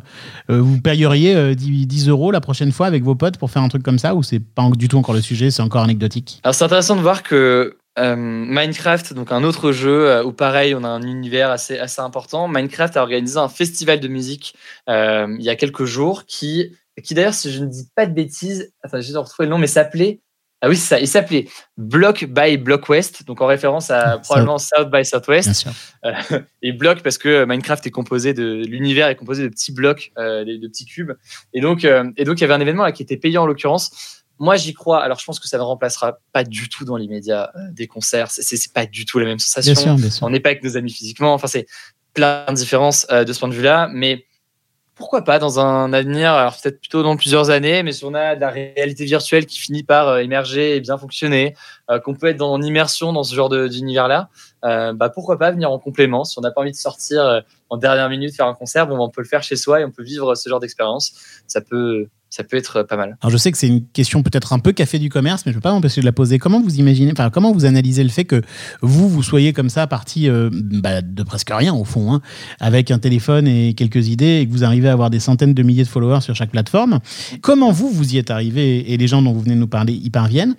euh, 0.52 0.62
Vous 0.62 0.80
payeriez 0.80 1.36
euh, 1.36 1.56
10, 1.56 1.88
10 1.88 2.10
euros 2.10 2.32
la 2.32 2.42
prochaine 2.42 2.72
fois 2.72 2.86
avec 2.88 3.04
vos 3.04 3.16
potes 3.16 3.38
pour 3.38 3.50
faire 3.50 3.64
un 3.64 3.70
truc 3.70 3.84
comme 3.84 4.00
ça 4.00 4.16
Ou 4.16 4.24
c'est 4.24 4.40
pas 4.40 4.70
du 4.76 4.88
tout 4.88 4.98
encore 4.98 5.16
le 5.16 5.22
sujet, 5.22 5.52
c'est 5.52 5.64
encore 5.64 5.84
anecdotique? 5.84 6.40
Alors 6.44 6.54
c'est 6.54 6.66
intéressant 6.66 6.96
de 6.96 7.02
voir 7.02 7.24
que 7.24 7.78
euh, 8.00 8.16
Minecraft, 8.16 9.14
donc 9.14 9.32
un 9.32 9.44
autre 9.44 9.72
jeu 9.72 10.10
euh, 10.10 10.24
où 10.24 10.32
pareil 10.32 10.74
on 10.74 10.84
a 10.84 10.88
un 10.88 11.04
univers 11.04 11.52
assez, 11.52 11.78
assez 11.78 12.02
important, 12.02 12.48
Minecraft 12.48 12.98
a 12.98 13.04
organisé 13.04 13.38
un 13.38 13.50
festival 13.50 14.00
de 14.00 14.08
musique 14.08 14.56
euh, 14.90 15.28
il 15.38 15.46
y 15.46 15.50
a 15.52 15.56
quelques 15.56 15.86
jours 15.86 16.26
qui, 16.26 16.76
qui 17.04 17.14
d'ailleurs 17.14 17.36
si 17.36 17.52
je 17.52 17.62
ne 17.62 17.68
dis 17.68 17.88
pas 17.96 18.08
de 18.08 18.14
bêtises, 18.14 18.74
attends 18.82 19.00
j'ai 19.00 19.16
retrouvé 19.16 19.46
le 19.46 19.52
nom 19.52 19.60
mais 19.60 19.68
s'appelait 19.68 20.22
ah 20.64 20.70
oui 20.70 20.78
c'est 20.78 20.96
ça, 20.96 21.00
il 21.02 21.10
s'appelait 21.10 21.50
Block 21.76 22.24
by 22.24 22.56
Block 22.56 22.88
West, 22.88 23.26
donc 23.26 23.42
en 23.42 23.48
référence 23.48 23.92
à 23.92 24.20
probablement 24.20 24.58
South 24.58 24.90
by 24.90 25.04
Southwest. 25.04 25.48
Bien 25.48 25.54
sûr. 25.54 25.72
Euh, 26.06 26.40
et 26.62 26.72
bloc 26.72 27.02
parce 27.02 27.18
que 27.18 27.44
Minecraft 27.44 27.86
est 27.86 27.92
composé 27.92 28.34
de 28.34 28.64
l'univers 28.66 29.10
est 29.10 29.18
composé 29.18 29.44
de 29.44 29.50
petits 29.50 29.74
blocs, 29.74 30.14
euh, 30.18 30.46
de, 30.46 30.56
de 30.56 30.68
petits 30.70 30.86
cubes. 30.86 31.12
Et 31.54 31.60
donc, 31.60 31.84
euh, 31.84 32.10
et 32.16 32.24
donc 32.24 32.40
il 32.40 32.42
y 32.42 32.44
avait 32.46 32.54
un 32.54 32.62
événement 32.62 32.84
là, 32.84 32.94
qui 32.94 33.04
était 33.04 33.18
payant 33.18 33.44
en 33.44 33.46
l'occurrence. 33.46 34.24
Moi, 34.40 34.56
j'y 34.56 34.74
crois. 34.74 35.04
Alors, 35.04 35.20
je 35.20 35.26
pense 35.26 35.40
que 35.40 35.50
ça 35.50 35.58
ne 35.58 35.64
remplacera 35.64 36.20
pas 36.32 36.46
du 36.46 36.70
tout 36.70 36.86
dans 36.86 36.96
l'immédiat 36.96 37.52
euh, 37.56 37.60
des 37.72 37.88
concerts. 37.88 38.32
C'est- 38.32 38.74
pas 38.74 38.86
du 38.86 39.06
tout 39.06 39.20
la 39.20 39.26
même 39.26 39.40
sensation. 39.40 39.74
Bien 39.74 39.82
sûr, 39.82 39.96
bien 39.96 40.10
sûr. 40.10 40.26
On 40.26 40.30
n'est 40.30 40.40
pas 40.40 40.50
avec 40.50 40.64
nos 40.64 40.78
amis 40.78 40.92
physiquement. 40.92 41.34
Enfin, 41.34 41.48
c'est 41.48 41.68
plein 42.14 42.46
de 42.48 42.56
différences 42.56 43.06
de 43.08 43.32
ce 43.32 43.40
point 43.40 43.50
de 43.50 43.54
vue-là. 43.54 43.90
Mais 43.92 44.26
pourquoi 45.04 45.26
pas 45.26 45.38
dans 45.38 45.60
un 45.60 45.92
avenir, 45.92 46.32
alors 46.32 46.56
peut-être 46.56 46.80
plutôt 46.80 47.04
dans 47.04 47.18
plusieurs 47.18 47.50
années, 47.50 47.84
mais 47.84 47.92
si 47.92 48.06
on 48.06 48.14
a 48.14 48.36
de 48.36 48.40
la 48.40 48.50
réalité 48.50 49.04
virtuelle 49.04 49.46
qui 49.46 49.60
finit 49.60 49.84
par 49.84 50.08
euh, 50.08 50.20
émerger 50.20 50.78
et 50.78 50.80
bien 50.80 50.98
fonctionner, 50.98 51.56
euh, 51.92 52.00
qu'on 52.00 52.14
peut 52.14 52.28
être 52.28 52.42
en 52.42 52.62
immersion 52.62 53.12
dans 53.12 53.24
ce 53.24 53.36
genre 53.36 53.50
d'univers-là, 53.50 54.30
euh, 54.64 54.94
bah 54.94 55.10
pourquoi 55.10 55.38
pas 55.38 55.52
venir 55.52 55.70
en 55.70 55.80
complément? 55.80 56.24
Si 56.24 56.40
on 56.40 56.42
n'a 56.42 56.52
pas 56.52 56.62
envie 56.62 56.72
de 56.72 56.78
sortir 56.78 57.22
euh, 57.22 57.42
en 57.70 57.76
dernière 57.76 58.10
minute 58.10 58.34
faire 58.34 58.48
un 58.48 58.54
concert, 58.54 58.88
bon, 58.88 58.96
bah, 58.96 59.04
on 59.04 59.10
peut 59.10 59.22
le 59.22 59.28
faire 59.28 59.44
chez 59.44 59.58
soi 59.58 59.82
et 59.82 59.86
on 59.86 59.92
peut 59.92 60.04
vivre 60.04 60.34
ce 60.36 60.48
genre 60.48 60.62
d'expérience. 60.62 61.14
Ça 61.46 61.60
peut, 61.60 62.08
ça 62.30 62.46
peut 62.46 62.56
être 62.56 62.84
pas 62.84 62.96
mal. 62.96 63.18
Alors 63.22 63.32
je 63.32 63.38
sais 63.38 63.52
que 63.52 63.58
c'est 63.58 63.68
une 63.68 63.86
question 63.86 64.24
peut-être 64.24 64.54
un 64.54 64.60
peu 64.60 64.72
café 64.72 64.98
du 64.98 65.10
commerce, 65.10 65.46
mais 65.46 65.52
je 65.52 65.58
ne 65.58 65.60
peux 65.60 65.68
pas 65.68 65.74
m'empêcher 65.74 66.00
de 66.00 66.06
la 66.06 66.14
poser. 66.14 66.40
Comment 66.40 66.62
vous 66.62 66.80
imaginez, 66.80 67.12
enfin 67.12 67.30
comment 67.30 67.52
vous 67.52 67.66
analysez 67.66 68.04
le 68.04 68.10
fait 68.10 68.24
que 68.24 68.42
vous, 68.82 69.10
vous 69.10 69.22
soyez 69.22 69.52
comme 69.52 69.70
ça 69.70 69.86
parti 69.86 70.30
bah, 70.30 71.02
de 71.02 71.24
presque 71.24 71.52
rien 71.52 71.74
au 71.74 71.84
fond, 71.84 72.14
hein, 72.14 72.22
avec 72.62 72.92
un 72.92 73.00
téléphone 73.00 73.46
et 73.46 73.74
quelques 73.74 74.08
idées, 74.08 74.40
et 74.40 74.48
que 74.48 74.52
vous 74.52 74.64
arrivez 74.64 74.88
à 74.88 74.94
avoir 74.94 75.10
des 75.10 75.20
centaines 75.20 75.54
de 75.54 75.64
milliers 75.64 75.84
de 75.84 75.90
followers 75.90 76.22
sur 76.22 76.34
chaque 76.34 76.52
plateforme? 76.52 77.00
Comment 77.42 77.72
vous, 77.72 77.90
vous 77.90 78.16
y 78.16 78.18
êtes 78.18 78.32
arrivé 78.32 78.92
et 78.92 78.98
les 78.98 79.08
gens 79.08 79.22
dont 79.22 79.34
vous 79.34 79.42
venez 79.42 79.56
de 79.56 79.60
nous 79.60 79.68
parler 79.68 79.94
y 79.94 80.10
parviennent 80.10 80.56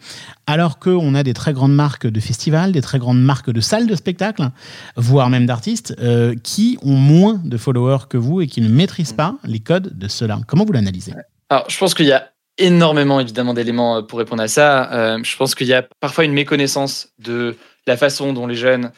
alors 0.47 0.79
qu'on 0.79 1.14
a 1.15 1.23
des 1.23 1.35
très 1.35 1.53
grandes 1.53 1.75
marques 1.75 2.07
de 2.07 2.21
festivals, 2.21 2.73
des 2.73 2.81
très 2.81 2.99
grandes 2.99 3.23
marques 3.23 3.51
de 3.51 3.61
salles 3.61 3.87
de 3.87 3.95
spectacle, 3.95 4.51
voire 4.97 5.31
même 5.31 5.47
d'artistes, 5.47 5.95
euh, 6.01 6.35
qui 6.43 6.79
ont 6.83 6.97
moins 6.97 7.41
de 7.45 7.57
followers 7.57 8.07
que 8.09 8.17
vous 8.17 8.41
et 8.41 8.47
qui 8.47 8.61
ne 8.61 8.69
maîtrisent 8.69 9.13
pas 9.13 9.37
les 9.45 9.61
codes 9.61 9.97
de 9.99 10.09
cela 10.09 10.41
Comment 10.47 10.65
vous 10.65 10.73
l'analysez? 10.73 11.13
Alors, 11.51 11.69
je 11.69 11.79
pense 11.79 11.95
qu'il 11.95 12.07
y 12.07 12.13
a 12.13 12.31
énormément, 12.59 13.21
évidemment, 13.21 13.55
d'éléments 13.55 13.99
euh, 13.99 14.03
pour 14.03 14.19
répondre 14.19 14.43
à 14.43 14.49
ça. 14.49 14.93
Euh, 14.93 15.19
je 15.23 15.37
pense 15.37 15.55
qu'il 15.55 15.67
y 15.67 15.75
a 15.75 15.87
parfois 16.01 16.25
une 16.25 16.33
méconnaissance 16.33 17.09
de 17.19 17.57
la 17.87 17.97
façon 17.97 18.33
dont 18.33 18.47
les 18.47 18.57
jeunes 18.57 18.91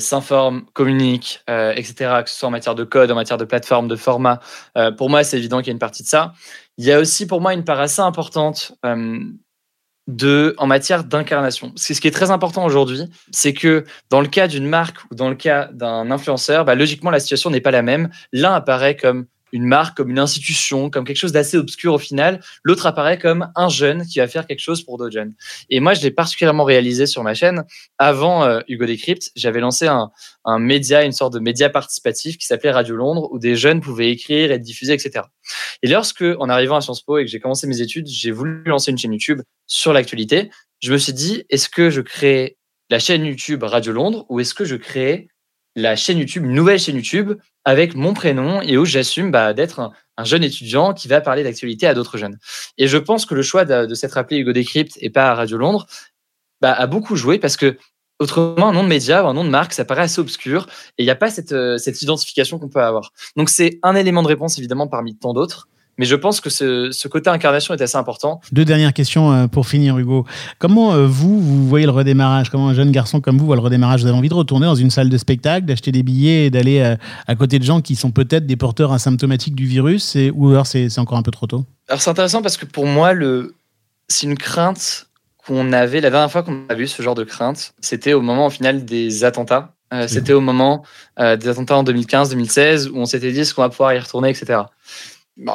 s'informent, 0.00 0.62
communiquent, 0.72 1.44
etc., 1.46 1.94
que 2.24 2.30
ce 2.30 2.36
soit 2.36 2.48
en 2.48 2.50
matière 2.50 2.74
de 2.74 2.82
code, 2.82 3.08
en 3.12 3.14
matière 3.14 3.38
de 3.38 3.44
plateforme, 3.44 3.86
de 3.86 3.94
format. 3.94 4.40
Pour 4.96 5.10
moi, 5.10 5.22
c'est 5.22 5.38
évident 5.38 5.58
qu'il 5.58 5.68
y 5.68 5.70
a 5.70 5.74
une 5.74 5.78
partie 5.78 6.02
de 6.02 6.08
ça. 6.08 6.32
Il 6.76 6.84
y 6.84 6.90
a 6.90 6.98
aussi, 6.98 7.24
pour 7.24 7.40
moi, 7.40 7.54
une 7.54 7.62
part 7.62 7.78
assez 7.78 8.00
importante 8.00 8.72
de, 10.08 10.54
en 10.56 10.66
matière 10.66 11.04
d'incarnation. 11.04 11.72
Ce 11.76 11.92
qui 11.92 12.08
est 12.08 12.12
très 12.12 12.30
important 12.30 12.64
aujourd'hui, 12.64 13.02
c'est 13.30 13.52
que 13.52 13.84
dans 14.10 14.20
le 14.20 14.26
cas 14.26 14.48
d'une 14.48 14.66
marque 14.66 14.98
ou 15.10 15.14
dans 15.14 15.28
le 15.28 15.36
cas 15.36 15.68
d'un 15.72 16.10
influenceur, 16.10 16.64
bah, 16.64 16.74
logiquement, 16.74 17.10
la 17.10 17.20
situation 17.20 17.50
n'est 17.50 17.60
pas 17.60 17.70
la 17.70 17.82
même. 17.82 18.08
L'un 18.32 18.54
apparaît 18.54 18.96
comme 18.96 19.26
une 19.52 19.64
marque, 19.64 19.96
comme 19.96 20.10
une 20.10 20.18
institution, 20.18 20.90
comme 20.90 21.04
quelque 21.04 21.16
chose 21.16 21.32
d'assez 21.32 21.56
obscur 21.56 21.94
au 21.94 21.98
final. 21.98 22.40
L'autre 22.62 22.86
apparaît 22.86 23.18
comme 23.18 23.50
un 23.54 23.68
jeune 23.68 24.06
qui 24.06 24.18
va 24.18 24.28
faire 24.28 24.46
quelque 24.46 24.60
chose 24.60 24.82
pour 24.82 24.98
d'autres 24.98 25.12
jeunes. 25.12 25.34
Et 25.70 25.80
moi, 25.80 25.94
je 25.94 26.02
l'ai 26.02 26.10
particulièrement 26.10 26.64
réalisé 26.64 27.06
sur 27.06 27.22
ma 27.22 27.34
chaîne. 27.34 27.64
Avant 27.98 28.44
euh, 28.44 28.60
Hugo 28.68 28.86
Décrypte, 28.86 29.30
j'avais 29.36 29.60
lancé 29.60 29.86
un, 29.86 30.10
un 30.44 30.58
média, 30.58 31.04
une 31.04 31.12
sorte 31.12 31.34
de 31.34 31.40
média 31.40 31.70
participatif 31.70 32.38
qui 32.38 32.46
s'appelait 32.46 32.70
Radio 32.70 32.96
Londres, 32.96 33.28
où 33.32 33.38
des 33.38 33.56
jeunes 33.56 33.80
pouvaient 33.80 34.10
écrire, 34.10 34.52
être 34.52 34.62
diffusés, 34.62 34.92
etc. 34.92 35.24
Et 35.82 35.88
lorsque, 35.88 36.22
en 36.22 36.48
arrivant 36.48 36.76
à 36.76 36.80
Sciences 36.80 37.02
Po 37.02 37.18
et 37.18 37.24
que 37.24 37.30
j'ai 37.30 37.40
commencé 37.40 37.66
mes 37.66 37.80
études, 37.80 38.06
j'ai 38.06 38.30
voulu 38.30 38.62
lancer 38.64 38.90
une 38.90 38.98
chaîne 38.98 39.12
YouTube 39.12 39.42
sur 39.66 39.92
l'actualité, 39.92 40.50
je 40.80 40.92
me 40.92 40.98
suis 40.98 41.12
dit, 41.12 41.44
est-ce 41.50 41.68
que 41.68 41.90
je 41.90 42.00
crée 42.00 42.56
la 42.90 42.98
chaîne 42.98 43.24
YouTube 43.24 43.62
Radio 43.64 43.92
Londres 43.92 44.24
ou 44.28 44.40
est-ce 44.40 44.54
que 44.54 44.64
je 44.64 44.76
crée 44.76 45.28
la 45.78 45.96
chaîne 45.96 46.18
YouTube, 46.18 46.44
une 46.44 46.54
nouvelle 46.54 46.78
chaîne 46.78 46.96
YouTube 46.96 47.34
avec 47.64 47.94
mon 47.94 48.14
prénom 48.14 48.60
et 48.62 48.76
où 48.76 48.84
j'assume 48.84 49.30
bah, 49.30 49.54
d'être 49.54 49.80
un, 49.80 49.92
un, 50.16 50.24
jeune 50.24 50.42
étudiant 50.44 50.94
qui 50.94 51.08
va 51.08 51.20
parler 51.20 51.42
d'actualité 51.42 51.86
à 51.86 51.94
d'autres 51.94 52.18
jeunes. 52.18 52.38
Et 52.76 52.88
je 52.88 52.98
pense 52.98 53.26
que 53.26 53.34
le 53.34 53.42
choix 53.42 53.64
de, 53.64 53.94
s'être 53.94 54.18
appelé 54.18 54.40
Hugo 54.40 54.52
Décrypte 54.52 54.98
et 55.00 55.10
pas 55.10 55.34
Radio 55.34 55.56
Londres 55.58 55.86
bah, 56.60 56.72
a 56.72 56.86
beaucoup 56.86 57.16
joué 57.16 57.38
parce 57.38 57.56
que 57.56 57.76
autrement, 58.18 58.68
un 58.68 58.72
nom 58.72 58.82
de 58.82 58.88
média 58.88 59.24
ou 59.24 59.28
un 59.28 59.34
nom 59.34 59.44
de 59.44 59.50
marque, 59.50 59.72
ça 59.72 59.84
paraît 59.84 60.02
assez 60.02 60.20
obscur 60.20 60.66
et 60.98 61.02
il 61.02 61.06
n'y 61.06 61.10
a 61.10 61.16
pas 61.16 61.30
cette, 61.30 61.52
euh, 61.52 61.78
cette 61.78 62.02
identification 62.02 62.58
qu'on 62.58 62.68
peut 62.68 62.82
avoir. 62.82 63.12
Donc 63.36 63.48
c'est 63.48 63.78
un 63.82 63.94
élément 63.94 64.22
de 64.22 64.28
réponse 64.28 64.58
évidemment 64.58 64.88
parmi 64.88 65.16
tant 65.16 65.32
d'autres. 65.32 65.68
Mais 65.98 66.06
je 66.06 66.14
pense 66.14 66.40
que 66.40 66.48
ce, 66.48 66.90
ce, 66.92 67.08
côté 67.08 67.28
incarnation 67.28 67.74
est 67.74 67.82
assez 67.82 67.96
important. 67.96 68.40
Deux 68.52 68.64
dernières 68.64 68.92
questions 68.92 69.32
euh, 69.32 69.46
pour 69.48 69.66
finir, 69.66 69.98
Hugo. 69.98 70.24
Comment 70.58 70.92
euh, 70.92 71.06
vous, 71.06 71.40
vous 71.40 71.68
voyez 71.68 71.86
le 71.86 71.92
redémarrage? 71.92 72.50
Comment 72.50 72.68
un 72.68 72.74
jeune 72.74 72.92
garçon 72.92 73.20
comme 73.20 73.36
vous 73.36 73.46
voit 73.46 73.56
le 73.56 73.62
redémarrage? 73.62 74.02
Vous 74.02 74.06
avez 74.06 74.16
envie 74.16 74.28
de 74.28 74.34
retourner 74.34 74.66
dans 74.66 74.76
une 74.76 74.90
salle 74.90 75.08
de 75.08 75.18
spectacle, 75.18 75.66
d'acheter 75.66 75.90
des 75.90 76.04
billets 76.04 76.46
et 76.46 76.50
d'aller 76.50 76.80
à, 76.80 76.98
à, 77.26 77.34
côté 77.34 77.58
de 77.58 77.64
gens 77.64 77.80
qui 77.80 77.96
sont 77.96 78.12
peut-être 78.12 78.46
des 78.46 78.56
porteurs 78.56 78.92
asymptomatiques 78.92 79.56
du 79.56 79.66
virus 79.66 80.14
et, 80.14 80.30
Ou 80.30 80.50
alors 80.50 80.66
c'est 80.66 80.98
encore 80.98 81.18
un 81.18 81.22
peu 81.22 81.32
trop 81.32 81.46
tôt? 81.46 81.64
Alors 81.88 82.00
c'est 82.00 82.10
intéressant 82.10 82.42
parce 82.42 82.56
que 82.56 82.66
pour 82.66 82.86
moi, 82.86 83.12
le... 83.12 83.54
c'est 84.06 84.26
une 84.26 84.38
crainte 84.38 85.08
qu'on 85.46 85.72
avait, 85.72 86.00
la 86.00 86.10
dernière 86.10 86.30
fois 86.30 86.42
qu'on 86.42 86.60
a 86.68 86.74
vu 86.74 86.86
ce 86.86 87.02
genre 87.02 87.14
de 87.14 87.24
crainte, 87.24 87.72
c'était 87.80 88.12
au 88.12 88.20
moment 88.20 88.46
au 88.46 88.50
final 88.50 88.84
des 88.84 89.24
attentats. 89.24 89.74
Euh, 89.92 90.06
c'était 90.06 90.34
au 90.34 90.42
moment 90.42 90.84
euh, 91.18 91.36
des 91.36 91.48
attentats 91.48 91.78
en 91.78 91.84
2015-2016 91.84 92.90
où 92.90 92.98
on 92.98 93.06
s'était 93.06 93.32
dit 93.32 93.40
est-ce 93.40 93.54
qu'on 93.54 93.62
va 93.62 93.70
pouvoir 93.70 93.94
y 93.94 93.98
retourner, 93.98 94.28
etc. 94.28 94.60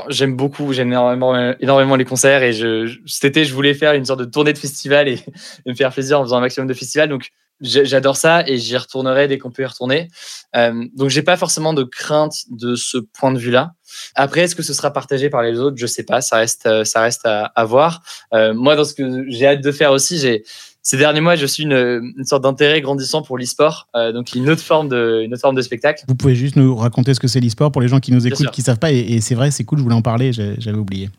J'aime 0.09 0.35
beaucoup, 0.35 0.71
j'aime 0.71 0.89
énormément, 0.91 1.53
énormément, 1.59 1.95
les 1.95 2.05
concerts 2.05 2.41
et 2.43 2.53
je, 2.53 2.97
cet 3.05 3.25
été, 3.25 3.45
je 3.45 3.53
voulais 3.53 3.73
faire 3.73 3.93
une 3.93 4.05
sorte 4.05 4.19
de 4.19 4.25
tournée 4.25 4.53
de 4.53 4.57
festival 4.57 5.07
et, 5.09 5.19
me 5.65 5.73
faire 5.73 5.91
plaisir 5.91 6.19
en 6.19 6.23
faisant 6.23 6.37
un 6.37 6.41
maximum 6.41 6.67
de 6.67 6.73
festivals. 6.73 7.09
Donc, 7.09 7.29
j'adore 7.61 8.17
ça 8.17 8.47
et 8.47 8.57
j'y 8.57 8.75
retournerai 8.75 9.27
dès 9.27 9.37
qu'on 9.37 9.51
peut 9.51 9.63
y 9.63 9.65
retourner. 9.65 10.07
Euh, 10.55 10.85
donc, 10.95 11.09
j'ai 11.09 11.21
pas 11.21 11.37
forcément 11.37 11.73
de 11.73 11.83
crainte 11.83 12.33
de 12.49 12.75
ce 12.75 12.97
point 12.97 13.31
de 13.31 13.39
vue-là. 13.39 13.73
Après, 14.15 14.41
est-ce 14.41 14.55
que 14.55 14.63
ce 14.63 14.73
sera 14.73 14.91
partagé 14.91 15.29
par 15.29 15.43
les 15.43 15.59
autres? 15.59 15.77
Je 15.77 15.85
sais 15.85 16.03
pas, 16.03 16.21
ça 16.21 16.37
reste, 16.37 16.83
ça 16.83 17.01
reste 17.01 17.25
à, 17.25 17.45
à 17.45 17.65
voir. 17.65 18.01
Euh, 18.33 18.53
moi, 18.53 18.75
dans 18.75 18.85
ce 18.85 18.93
que 18.93 19.25
j'ai 19.29 19.47
hâte 19.47 19.61
de 19.61 19.71
faire 19.71 19.91
aussi, 19.91 20.17
j'ai 20.17 20.43
ces 20.83 20.97
derniers 20.97 21.21
mois, 21.21 21.35
je 21.35 21.45
suis 21.45 21.63
une, 21.63 22.13
une 22.17 22.25
sorte 22.25 22.43
d'intérêt 22.43 22.81
grandissant 22.81 23.21
pour 23.21 23.37
l'e-sport, 23.37 23.87
euh, 23.95 24.11
donc 24.11 24.35
une 24.35 24.49
autre 24.49 24.61
forme 24.61 24.89
de, 24.89 25.21
une 25.23 25.33
autre 25.33 25.41
forme 25.41 25.55
de 25.55 25.61
spectacle. 25.61 26.03
Vous 26.07 26.15
pouvez 26.15 26.35
juste 26.35 26.57
nous 26.57 26.75
raconter 26.75 27.13
ce 27.13 27.19
que 27.21 27.27
c'est 27.27 27.39
l'e-sport 27.39 27.71
pour 27.71 27.81
les 27.81 27.87
gens 27.87 27.99
qui 27.99 28.11
nous 28.11 28.27
écoutent, 28.27 28.51
qui 28.51 28.61
savent 28.61 28.79
pas, 28.79 28.91
et, 28.91 28.99
et 28.99 29.21
c'est 29.21 29.33
vrai, 29.33 29.49
c'est 29.49 29.63
cool, 29.63 29.79
je 29.79 29.83
voulais 29.83 29.95
en 29.95 30.01
parler, 30.01 30.33
j'avais 30.33 30.77
oublié. 30.77 31.09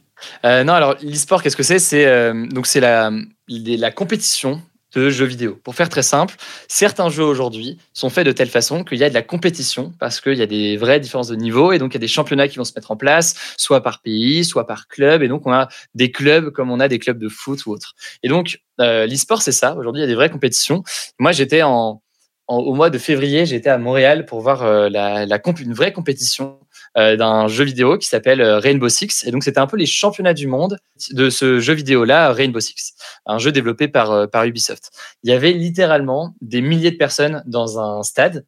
Euh, 0.44 0.64
non, 0.64 0.74
alors 0.74 0.94
l'e-sport, 1.02 1.42
qu'est-ce 1.42 1.56
que 1.56 1.62
c'est? 1.62 1.78
C'est 1.78 2.06
euh, 2.06 2.46
donc 2.46 2.66
c'est 2.66 2.80
la, 2.80 3.10
la 3.48 3.90
compétition 3.90 4.60
de 4.94 5.10
jeux 5.10 5.24
vidéo. 5.24 5.58
Pour 5.62 5.74
faire 5.74 5.88
très 5.88 6.02
simple, 6.02 6.36
certains 6.68 7.08
jeux 7.08 7.24
aujourd'hui 7.24 7.78
sont 7.92 8.10
faits 8.10 8.26
de 8.26 8.32
telle 8.32 8.48
façon 8.48 8.84
qu'il 8.84 8.98
y 8.98 9.04
a 9.04 9.08
de 9.08 9.14
la 9.14 9.22
compétition 9.22 9.92
parce 9.98 10.20
qu'il 10.20 10.34
y 10.34 10.42
a 10.42 10.46
des 10.46 10.76
vraies 10.76 11.00
différences 11.00 11.28
de 11.28 11.36
niveau 11.36 11.72
et 11.72 11.78
donc 11.78 11.92
il 11.92 11.94
y 11.94 11.96
a 11.96 12.00
des 12.00 12.08
championnats 12.08 12.48
qui 12.48 12.58
vont 12.58 12.64
se 12.64 12.72
mettre 12.76 12.90
en 12.90 12.96
place, 12.96 13.54
soit 13.56 13.82
par 13.82 14.00
pays, 14.02 14.44
soit 14.44 14.66
par 14.66 14.88
club. 14.88 15.22
Et 15.22 15.28
donc 15.28 15.46
on 15.46 15.52
a 15.52 15.68
des 15.94 16.10
clubs 16.10 16.50
comme 16.50 16.70
on 16.70 16.80
a 16.80 16.88
des 16.88 16.98
clubs 16.98 17.18
de 17.18 17.28
foot 17.28 17.66
ou 17.66 17.72
autres. 17.72 17.94
Et 18.22 18.28
donc 18.28 18.60
euh, 18.80 19.06
l'e-sport, 19.06 19.42
c'est 19.42 19.52
ça. 19.52 19.76
Aujourd'hui, 19.76 20.00
il 20.00 20.04
y 20.04 20.06
a 20.06 20.08
des 20.08 20.16
vraies 20.16 20.30
compétitions. 20.30 20.82
Moi, 21.18 21.32
j'étais 21.32 21.62
en, 21.62 22.02
au 22.48 22.74
mois 22.74 22.90
de 22.90 22.98
février, 22.98 23.46
j'étais 23.46 23.70
à 23.70 23.78
Montréal 23.78 24.26
pour 24.26 24.40
voir 24.40 24.62
euh, 24.62 24.88
la, 24.88 25.38
comp- 25.38 25.60
une 25.60 25.74
vraie 25.74 25.92
compétition 25.92 26.58
d'un 26.96 27.48
jeu 27.48 27.64
vidéo 27.64 27.98
qui 27.98 28.06
s'appelle 28.06 28.40
euh, 28.40 28.58
Rainbow 28.58 28.88
Six. 28.88 29.24
Et 29.26 29.30
donc, 29.30 29.42
c'était 29.44 29.58
un 29.58 29.66
peu 29.66 29.76
les 29.76 29.86
championnats 29.86 30.34
du 30.34 30.46
monde 30.46 30.78
de 31.10 31.30
ce 31.30 31.58
jeu 31.58 31.74
vidéo-là, 31.74 32.32
Rainbow 32.32 32.60
Six, 32.60 32.94
un 33.26 33.38
jeu 33.38 33.52
développé 33.52 33.88
par, 33.88 34.12
euh, 34.12 34.26
par 34.26 34.44
Ubisoft. 34.44 34.90
Il 35.22 35.30
y 35.30 35.32
avait 35.32 35.52
littéralement 35.52 36.34
des 36.40 36.60
milliers 36.60 36.92
de 36.92 36.96
personnes 36.96 37.42
dans 37.46 37.78
un 37.78 38.02
stade 38.02 38.44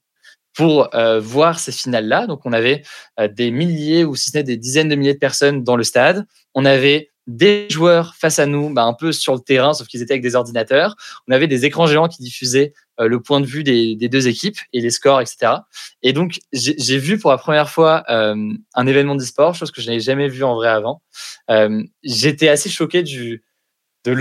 pour 0.57 0.95
euh, 0.95 1.21
voir 1.21 1.59
ces 1.59 1.71
finales-là. 1.71 2.27
Donc, 2.27 2.41
on 2.45 2.53
avait 2.53 2.83
euh, 3.21 3.29
des 3.29 3.51
milliers 3.51 4.05
ou 4.05 4.17
si 4.17 4.31
ce 4.31 4.39
n'est 4.39 4.45
des 4.45 4.57
dizaines 4.57 4.89
de 4.89 4.95
milliers 4.95 5.15
de 5.15 5.19
personnes 5.19 5.63
dans 5.63 5.77
le 5.77 5.85
stade. 5.85 6.27
On 6.55 6.65
avait 6.65 7.11
des 7.27 7.67
joueurs 7.71 8.15
face 8.15 8.39
à 8.39 8.47
nous, 8.47 8.73
bah, 8.73 8.85
un 8.85 8.95
peu 8.95 9.13
sur 9.13 9.35
le 9.35 9.41
terrain, 9.41 9.75
sauf 9.75 9.87
qu'ils 9.87 10.01
étaient 10.01 10.15
avec 10.15 10.23
des 10.23 10.35
ordinateurs. 10.35 10.97
On 11.29 11.33
avait 11.33 11.49
des 11.49 11.65
écrans 11.67 11.87
géants 11.87 12.09
qui 12.09 12.23
diffusaient 12.23 12.73
euh, 12.73 12.86
le 12.99 13.21
point 13.21 13.41
de 13.41 13.47
vue 13.47 13.63
des, 13.63 13.97
deux 13.97 14.29
équipes 14.29 14.59
et 14.73 14.81
les 14.81 14.91
scores, 14.91 15.21
etc. 15.21 15.53
Et 16.03 16.13
donc, 16.13 16.39
j'ai 16.53 16.99
vu 16.99 17.19
pour 17.19 17.31
la 17.31 17.39
première 17.39 17.69
fois 17.69 18.05
euh, 18.09 18.53
un 18.75 18.87
événement 18.87 19.15
d'e-sport, 19.15 19.55
chose 19.55 19.71
que 19.71 19.81
je 19.81 19.89
n'avais 19.89 20.01
jamais 20.01 20.29
vu 20.29 20.45
en 20.45 20.55
vrai 20.55 20.69
avant. 20.69 21.03
Euh, 21.51 21.83
J'étais 22.03 22.49
assez 22.49 22.71
choqué 22.71 23.03
du, 23.03 23.45
de 24.05 24.13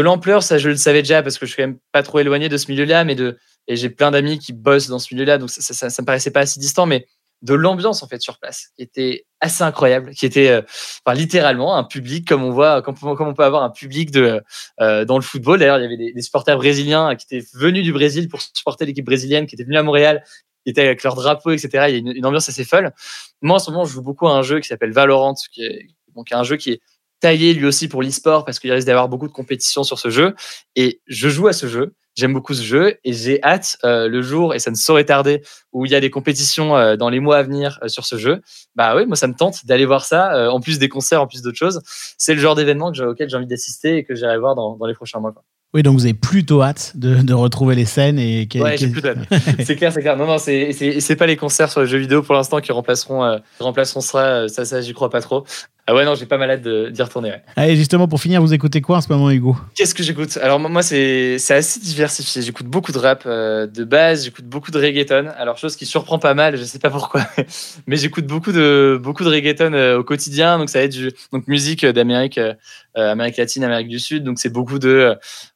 l'ampleur, 0.00 0.42
ça 0.42 0.58
je 0.58 0.68
le 0.68 0.76
savais 0.76 1.02
déjà 1.02 1.22
parce 1.22 1.38
que 1.38 1.46
je 1.46 1.52
suis 1.52 1.62
quand 1.62 1.68
même 1.68 1.78
pas 1.92 2.02
trop 2.02 2.18
éloigné 2.18 2.48
de 2.48 2.56
ce 2.56 2.70
milieu-là, 2.70 3.04
mais 3.04 3.14
de, 3.14 3.38
et 3.68 3.76
j'ai 3.76 3.88
plein 3.88 4.10
d'amis 4.10 4.38
qui 4.38 4.52
bossent 4.52 4.88
dans 4.88 4.98
ce 4.98 5.14
milieu-là, 5.14 5.38
donc 5.38 5.50
ça, 5.50 5.90
ça 5.90 6.02
me 6.02 6.06
paraissait 6.06 6.32
pas 6.32 6.44
si 6.46 6.58
distant, 6.58 6.86
mais 6.86 7.06
de 7.42 7.54
l'ambiance 7.54 8.02
en 8.02 8.08
fait 8.08 8.22
sur 8.22 8.38
place, 8.38 8.68
qui 8.76 8.82
était 8.82 9.26
assez 9.40 9.64
incroyable, 9.64 10.12
qui 10.14 10.26
était 10.26 10.48
euh, 10.48 10.62
enfin, 11.04 11.16
littéralement 11.16 11.76
un 11.76 11.84
public 11.84 12.26
comme 12.26 12.44
on 12.44 12.50
voit, 12.50 12.82
comme, 12.82 12.94
comme 12.94 13.28
on 13.28 13.34
peut 13.34 13.44
avoir 13.44 13.64
un 13.64 13.70
public 13.70 14.10
de 14.12 14.42
euh, 14.80 15.04
dans 15.04 15.16
le 15.16 15.22
football. 15.22 15.58
D'ailleurs, 15.58 15.78
il 15.78 15.82
y 15.82 15.86
avait 15.86 15.96
des, 15.96 16.12
des 16.12 16.22
supporters 16.22 16.56
brésiliens 16.56 17.16
qui 17.16 17.26
étaient 17.28 17.46
venus 17.54 17.82
du 17.82 17.92
Brésil 17.92 18.28
pour 18.28 18.40
supporter 18.40 18.86
l'équipe 18.86 19.04
brésilienne, 19.04 19.46
qui 19.46 19.56
étaient 19.56 19.64
venus 19.64 19.78
à 19.78 19.82
Montréal, 19.82 20.22
qui 20.64 20.70
étaient 20.70 20.84
avec 20.84 21.02
leur 21.02 21.16
drapeau, 21.16 21.50
etc. 21.50 21.68
Il 21.88 21.92
y 21.92 21.96
a 21.96 21.98
une, 21.98 22.12
une 22.12 22.26
ambiance 22.26 22.48
assez 22.48 22.64
folle. 22.64 22.92
Moi, 23.40 23.56
en 23.56 23.58
ce 23.58 23.70
moment, 23.70 23.84
je 23.84 23.92
joue 23.92 24.02
beaucoup 24.02 24.28
à 24.28 24.32
un 24.32 24.42
jeu 24.42 24.60
qui 24.60 24.68
s'appelle 24.68 24.92
Valorant, 24.92 25.34
qui 25.52 25.64
est 25.64 25.88
donc 26.14 26.30
un 26.30 26.44
jeu 26.44 26.56
qui 26.56 26.72
est 26.72 26.80
taillé 27.22 27.54
lui 27.54 27.64
aussi 27.64 27.88
pour 27.88 28.02
l'e-sport 28.02 28.44
parce 28.44 28.58
qu'il 28.58 28.70
risque 28.72 28.86
d'avoir 28.86 29.08
beaucoup 29.08 29.26
de 29.28 29.32
compétition 29.32 29.84
sur 29.84 29.98
ce 29.98 30.10
jeu. 30.10 30.34
Et 30.76 31.00
je 31.06 31.28
joue 31.30 31.48
à 31.48 31.52
ce 31.54 31.66
jeu. 31.66 31.94
J'aime 32.14 32.34
beaucoup 32.34 32.52
ce 32.52 32.62
jeu 32.62 32.98
et 33.04 33.14
j'ai 33.14 33.42
hâte 33.42 33.78
euh, 33.84 34.06
le 34.06 34.20
jour, 34.20 34.54
et 34.54 34.58
ça 34.58 34.70
ne 34.70 34.76
saurait 34.76 35.04
tarder, 35.06 35.40
où 35.72 35.86
il 35.86 35.92
y 35.92 35.94
a 35.94 36.00
des 36.00 36.10
compétitions 36.10 36.76
euh, 36.76 36.94
dans 36.96 37.08
les 37.08 37.20
mois 37.20 37.38
à 37.38 37.42
venir 37.42 37.78
euh, 37.82 37.88
sur 37.88 38.04
ce 38.04 38.18
jeu. 38.18 38.42
Bah 38.76 38.94
oui, 38.94 39.06
moi 39.06 39.16
ça 39.16 39.28
me 39.28 39.34
tente 39.34 39.64
d'aller 39.64 39.86
voir 39.86 40.04
ça, 40.04 40.52
en 40.52 40.60
plus 40.60 40.78
des 40.78 40.90
concerts, 40.90 41.22
en 41.22 41.26
plus 41.26 41.40
d'autres 41.40 41.56
choses. 41.56 41.80
C'est 42.18 42.34
le 42.34 42.40
genre 42.40 42.54
d'événement 42.54 42.92
auquel 42.98 43.30
j'ai 43.30 43.36
envie 43.38 43.46
d'assister 43.46 43.96
et 43.96 44.04
que 44.04 44.14
j'irai 44.14 44.36
voir 44.38 44.54
dans, 44.54 44.76
dans 44.76 44.84
les 44.84 44.92
prochains 44.92 45.20
mois. 45.20 45.32
quoi. 45.32 45.42
Oui, 45.74 45.82
donc 45.82 45.94
vous 45.96 46.04
avez 46.04 46.12
plutôt 46.12 46.62
hâte 46.62 46.92
de, 46.96 47.22
de 47.22 47.32
retrouver 47.32 47.74
les 47.74 47.86
scènes 47.86 48.18
et 48.18 48.46
que- 48.46 48.58
Ouais, 48.58 48.76
j'ai 48.76 48.88
plus 48.88 49.02
hâte. 49.08 49.16
c'est 49.64 49.76
clair, 49.76 49.90
c'est 49.90 50.02
clair. 50.02 50.18
Non, 50.18 50.26
non, 50.26 50.36
c'est 50.36 51.16
pas 51.18 51.26
les 51.26 51.36
concerts 51.38 51.70
sur 51.70 51.80
les 51.80 51.86
jeux 51.86 51.96
vidéo 51.96 52.22
pour 52.22 52.34
l'instant 52.34 52.60
qui 52.60 52.72
remplaceront 52.72 53.24
euh, 53.24 53.38
remplaceront 53.58 54.02
ça. 54.02 54.48
Ça, 54.48 54.66
ça, 54.66 54.82
j'y 54.82 54.92
crois 54.92 55.08
pas 55.08 55.22
trop. 55.22 55.44
Ah 55.88 55.94
ouais, 55.96 56.04
non, 56.04 56.14
j'ai 56.14 56.26
pas 56.26 56.38
mal 56.38 56.48
hâte 56.48 56.62
de- 56.62 56.90
d'y 56.90 57.02
retourner. 57.02 57.30
ouais. 57.30 57.42
Allez, 57.56 57.74
justement, 57.74 58.06
pour 58.06 58.20
finir, 58.20 58.40
vous 58.40 58.54
écoutez 58.54 58.80
quoi 58.80 58.98
en 58.98 59.00
ce 59.00 59.12
moment, 59.12 59.30
Hugo? 59.30 59.56
Qu'est-ce 59.74 59.96
que 59.96 60.04
j'écoute? 60.04 60.38
Alors 60.40 60.60
moi, 60.60 60.82
c'est 60.82 61.38
c'est 61.40 61.54
assez 61.54 61.80
diversifié. 61.80 62.40
J'écoute 62.40 62.66
beaucoup 62.66 62.92
de 62.92 62.98
rap 62.98 63.24
euh, 63.26 63.66
de 63.66 63.82
base, 63.82 64.24
j'écoute 64.24 64.44
beaucoup 64.44 64.70
de 64.70 64.78
reggaeton. 64.78 65.26
Alors 65.36 65.58
chose 65.58 65.74
qui 65.74 65.84
surprend 65.84 66.20
pas 66.20 66.34
mal, 66.34 66.56
je 66.56 66.62
sais 66.62 66.78
pas 66.78 66.90
pourquoi, 66.90 67.22
mais 67.88 67.96
j'écoute 67.96 68.26
beaucoup 68.26 68.52
de 68.52 69.00
beaucoup 69.02 69.24
de 69.24 69.28
reggaeton 69.30 69.72
euh, 69.72 69.98
au 69.98 70.04
quotidien. 70.04 70.56
Donc 70.58 70.68
ça 70.70 70.78
va 70.78 70.84
être 70.84 70.92
du 70.92 71.10
donc 71.32 71.48
musique 71.48 71.84
d'Amérique, 71.84 72.38
euh, 72.38 72.54
Amérique 72.94 73.36
latine, 73.38 73.64
Amérique 73.64 73.88
du 73.88 73.98
Sud. 73.98 74.22
Donc 74.22 74.38
c'est 74.38 74.52
beaucoup 74.52 74.78
de 74.78 74.88
euh, 74.88 75.14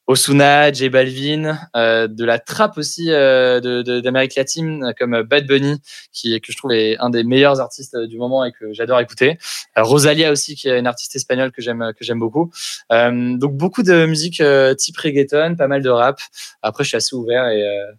Ozuna, 0.08 0.72
J 0.72 0.88
Balvin, 0.88 1.58
euh, 1.76 2.06
de 2.08 2.24
la 2.24 2.38
trap 2.38 2.78
aussi 2.78 3.10
euh, 3.10 3.60
de- 3.60 3.82
de- 3.82 4.00
d'Amérique 4.00 4.34
latine 4.36 4.92
comme 4.98 5.22
Bad 5.22 5.46
Bunny, 5.46 5.80
qui 6.12 6.40
que 6.40 6.52
je 6.52 6.56
trouve 6.56 6.72
est 6.72 6.96
un 6.98 7.10
des 7.10 7.22
meilleurs 7.24 7.60
artistes 7.60 7.94
euh, 7.94 8.06
du 8.06 8.16
moment 8.18 8.44
et 8.44 8.52
que 8.52 8.72
j'adore 8.72 9.00
écouter. 9.00 9.38
Euh, 9.78 9.82
Rosalia 10.16 10.32
aussi, 10.32 10.54
qui 10.54 10.68
est 10.68 10.78
une 10.78 10.86
artiste 10.86 11.14
espagnole 11.16 11.52
que 11.52 11.62
j'aime 11.62 11.92
que 11.98 12.04
j'aime 12.04 12.18
beaucoup. 12.18 12.50
Euh, 12.92 13.36
donc 13.36 13.56
beaucoup 13.56 13.82
de 13.82 14.06
musique 14.06 14.40
euh, 14.40 14.74
type 14.74 14.96
reggaeton, 14.98 15.56
pas 15.56 15.68
mal 15.68 15.82
de 15.82 15.90
rap. 15.90 16.20
Après, 16.62 16.84
je 16.84 16.88
suis 16.88 16.96
assez 16.96 17.14
ouvert 17.14 17.46
et 17.48 17.62
euh, 17.62 17.92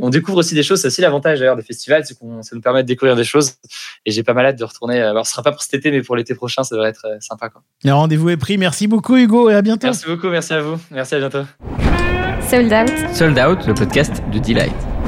on 0.00 0.10
découvre 0.10 0.38
aussi 0.38 0.54
des 0.54 0.62
choses. 0.62 0.80
C'est 0.80 0.88
aussi 0.88 1.00
l'avantage 1.00 1.38
d'ailleurs 1.38 1.56
des 1.56 1.62
festivals, 1.62 2.04
c'est 2.04 2.18
qu'on 2.18 2.42
ça 2.42 2.54
nous 2.54 2.62
permet 2.62 2.82
de 2.82 2.88
découvrir 2.88 3.16
des 3.16 3.24
choses. 3.24 3.54
Et 4.04 4.10
j'ai 4.10 4.22
pas 4.22 4.34
mal 4.34 4.46
hâte 4.46 4.58
de 4.58 4.64
retourner. 4.64 5.00
Alors, 5.00 5.26
ce 5.26 5.32
sera 5.32 5.42
pas 5.42 5.52
pour 5.52 5.62
cet 5.62 5.74
été, 5.74 5.90
mais 5.90 6.02
pour 6.02 6.16
l'été 6.16 6.34
prochain, 6.34 6.64
ça 6.64 6.74
devrait 6.74 6.90
être 6.90 7.06
sympa. 7.20 7.48
Quoi. 7.48 7.62
Le 7.84 7.92
rendez-vous 7.92 8.30
est 8.30 8.36
pris. 8.36 8.58
Merci 8.58 8.86
beaucoup, 8.86 9.16
Hugo, 9.16 9.48
et 9.48 9.54
à 9.54 9.62
bientôt. 9.62 9.86
Merci 9.86 10.06
beaucoup, 10.06 10.28
merci 10.28 10.52
à 10.52 10.60
vous, 10.60 10.78
merci 10.90 11.14
à 11.14 11.18
bientôt. 11.18 11.44
Sold 12.48 12.72
Out, 12.72 13.14
Sold 13.14 13.38
Out, 13.38 13.66
le 13.66 13.74
podcast 13.74 14.22
de 14.32 14.38
Delight. 14.38 14.99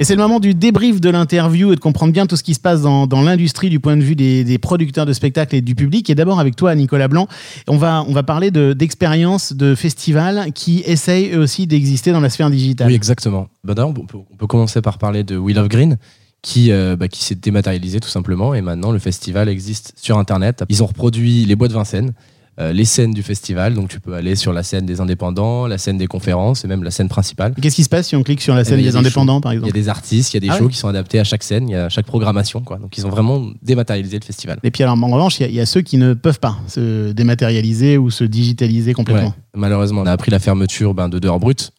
Et 0.00 0.02
c'est 0.02 0.16
le 0.16 0.22
moment 0.22 0.40
du 0.40 0.54
débrief 0.54 1.00
de 1.00 1.08
l'interview 1.08 1.72
et 1.72 1.76
de 1.76 1.80
comprendre 1.80 2.12
bien 2.12 2.26
tout 2.26 2.34
ce 2.36 2.42
qui 2.42 2.54
se 2.54 2.58
passe 2.58 2.82
dans, 2.82 3.06
l'industrie 3.22 3.70
du 3.70 3.78
point 3.78 3.96
de 3.96 4.02
vue 4.02 4.16
des, 4.16 4.58
producteurs 4.58 5.06
de 5.06 5.12
spectacles 5.12 5.54
et 5.54 5.60
du 5.60 5.76
public. 5.76 6.10
Et 6.10 6.16
d'abord 6.16 6.40
avec 6.40 6.56
toi, 6.56 6.74
Nicolas 6.74 7.06
Blanc, 7.06 7.28
on 7.68 7.76
va, 7.76 8.04
on 8.08 8.12
va 8.12 8.24
parler 8.24 8.50
de- 8.50 8.72
d'expériences 8.72 9.52
de, 9.52 9.76
festivals 9.76 10.52
qui 10.52 10.82
essayent 10.84 11.32
eux 11.32 11.38
aussi 11.38 11.68
d'exister 11.68 12.10
dans 12.10 12.20
la 12.20 12.28
sphère 12.28 12.50
digitale. 12.50 12.88
Oui, 12.88 12.94
exactement. 12.94 13.46
D'ailleurs, 13.62 13.88
on, 13.88 13.92
peut, 13.92 14.18
on 14.32 14.36
peut 14.36 14.48
commencer 14.48 14.82
par 14.82 14.98
parler 14.98 15.22
de 15.22 15.36
Wheel 15.36 15.58
of 15.60 15.68
Green, 15.68 15.96
qui, 16.42 16.72
euh, 16.72 16.96
bah, 16.96 17.06
qui 17.06 17.22
s'est 17.22 17.36
dématérialisé 17.36 18.00
tout 18.00 18.08
simplement. 18.08 18.52
Et 18.52 18.62
maintenant, 18.62 18.90
le 18.90 18.98
festival 18.98 19.48
existe 19.48 19.92
sur 19.96 20.18
Internet. 20.18 20.64
Ils 20.68 20.82
ont 20.82 20.86
reproduit 20.86 21.44
les 21.44 21.54
bois 21.54 21.68
de 21.68 21.72
Vincennes, 21.72 22.14
euh, 22.60 22.72
les 22.72 22.84
scènes 22.84 23.12
du 23.12 23.22
festival. 23.22 23.74
Donc, 23.74 23.88
tu 23.88 23.98
peux 24.00 24.14
aller 24.14 24.36
sur 24.36 24.52
la 24.52 24.62
scène 24.62 24.86
des 24.86 25.00
indépendants, 25.00 25.66
la 25.66 25.76
scène 25.78 25.98
des 25.98 26.06
conférences 26.06 26.64
et 26.64 26.68
même 26.68 26.84
la 26.84 26.90
scène 26.92 27.08
principale. 27.08 27.52
Qu'est-ce 27.60 27.74
qui 27.76 27.82
se 27.84 27.88
passe 27.88 28.06
si 28.08 28.16
on 28.16 28.22
clique 28.22 28.40
sur 28.40 28.54
la 28.54 28.64
scène 28.64 28.78
Eh 28.78 28.82
ben, 28.82 28.88
a 28.88 28.92
des 28.92 28.92
des 28.92 28.96
indépendants, 29.06 29.40
par 29.40 29.52
Il 29.52 29.56
y 29.56 29.58
a 29.58 29.60
exemple 29.62 29.74
des 29.74 29.88
artistes, 29.88 30.32
il 30.32 30.36
y 30.36 30.38
a 30.38 30.40
des 30.40 30.48
Ah 30.50 30.58
shows 30.58 30.66
ouais. 30.66 30.70
qui 30.70 30.76
sont 30.78 30.88
adaptés 30.88 31.18
à 31.18 31.24
chaque 31.24 31.42
scène, 31.42 31.68
il 31.68 31.72
y 31.72 31.76
a 31.76 31.88
chaque 31.88 32.06
programmation. 32.06 32.60
Quoi. 32.60 32.78
Donc, 32.78 32.96
ils 32.96 33.06
ont 33.06 33.10
vraiment 33.10 33.44
dématérialisé 33.62 34.18
le 34.20 34.24
festival. 34.24 34.58
Et 34.62 34.70
puis 34.70 34.82
alors, 34.84 34.96
en 35.02 35.08
revanche, 35.10 35.38
il 35.40 35.42
y 35.42 35.46
a- 35.46 35.48
il 35.48 35.54
y, 35.54 35.60
a 35.60 35.66
ceux 35.66 35.80
qui 35.82 35.96
ne 35.98 36.14
peuvent 36.14 36.40
pas 36.40 36.56
se 36.68 37.10
dématérialiser 37.12 37.98
ou 37.98 38.10
se 38.10 38.24
digitaliser 38.24 38.92
complètement. 38.92 39.28
Ouais. 39.28 39.34
Malheureusement, 39.56 40.02
on 40.02 40.06
a 40.06 40.12
appris 40.12 40.30
la 40.30 40.38
fermeture 40.38 40.94
ben, 40.94 41.08
de 41.08 41.18
Dehors 41.18 41.40
Brut. 41.40 41.72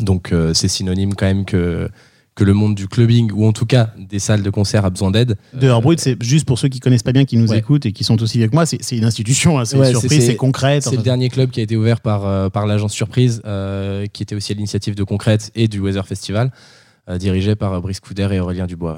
Donc, 0.00 0.32
euh, 0.32 0.54
c'est 0.54 0.68
synonyme 0.68 1.14
quand 1.14 1.26
même 1.26 1.44
que, 1.44 1.88
que 2.34 2.42
le 2.44 2.52
monde 2.52 2.74
du 2.74 2.88
clubbing, 2.88 3.30
ou 3.32 3.46
en 3.46 3.52
tout 3.52 3.64
cas 3.66 3.90
des 3.96 4.18
salles 4.18 4.42
de 4.42 4.50
concert, 4.50 4.84
a 4.84 4.90
besoin 4.90 5.10
d'aide. 5.12 5.36
Dehors 5.52 5.80
Brut, 5.82 6.00
c'est 6.00 6.20
juste 6.22 6.46
pour 6.46 6.58
ceux 6.58 6.68
qui 6.68 6.80
connaissent 6.80 7.04
pas 7.04 7.12
bien, 7.12 7.24
qui 7.24 7.36
nous 7.36 7.48
Ouais. 7.50 7.58
écoutent 7.58 7.86
et 7.86 7.92
qui 7.92 8.02
sont 8.02 8.20
aussi 8.22 8.38
avec 8.38 8.52
moi, 8.52 8.66
c'est 8.66 8.96
une 8.96 9.04
institution, 9.04 9.58
hein, 9.58 9.64
c'est 9.64 9.76
Ouais, 9.78 9.90
surprise, 9.90 10.10
c'est- 10.10 10.20
c'est 10.20 10.80
c'est- 10.80 10.96
le 10.96 11.02
dernier 11.02 11.28
club 11.28 11.50
qui 11.50 11.60
a 11.60 11.62
été 11.62 11.76
ouvert 11.76 12.00
par, 12.00 12.26
euh, 12.26 12.48
par 12.48 12.66
l'agence 12.66 12.92
Surprise, 12.92 13.40
euh, 13.44 14.06
qui 14.12 14.22
était 14.24 14.34
aussi 14.34 14.50
à 14.52 14.56
l'initiative 14.56 14.96
de 14.96 15.04
Concrète 15.04 15.52
et 15.54 15.68
du 15.68 15.78
Weather 15.78 16.06
Festival, 16.08 16.50
euh, 17.08 17.18
dirigé 17.18 17.54
par 17.54 17.80
Brice 17.80 18.00
Couder 18.00 18.28
et 18.32 18.40
Aurélien 18.40 18.66
Dubois. 18.66 18.94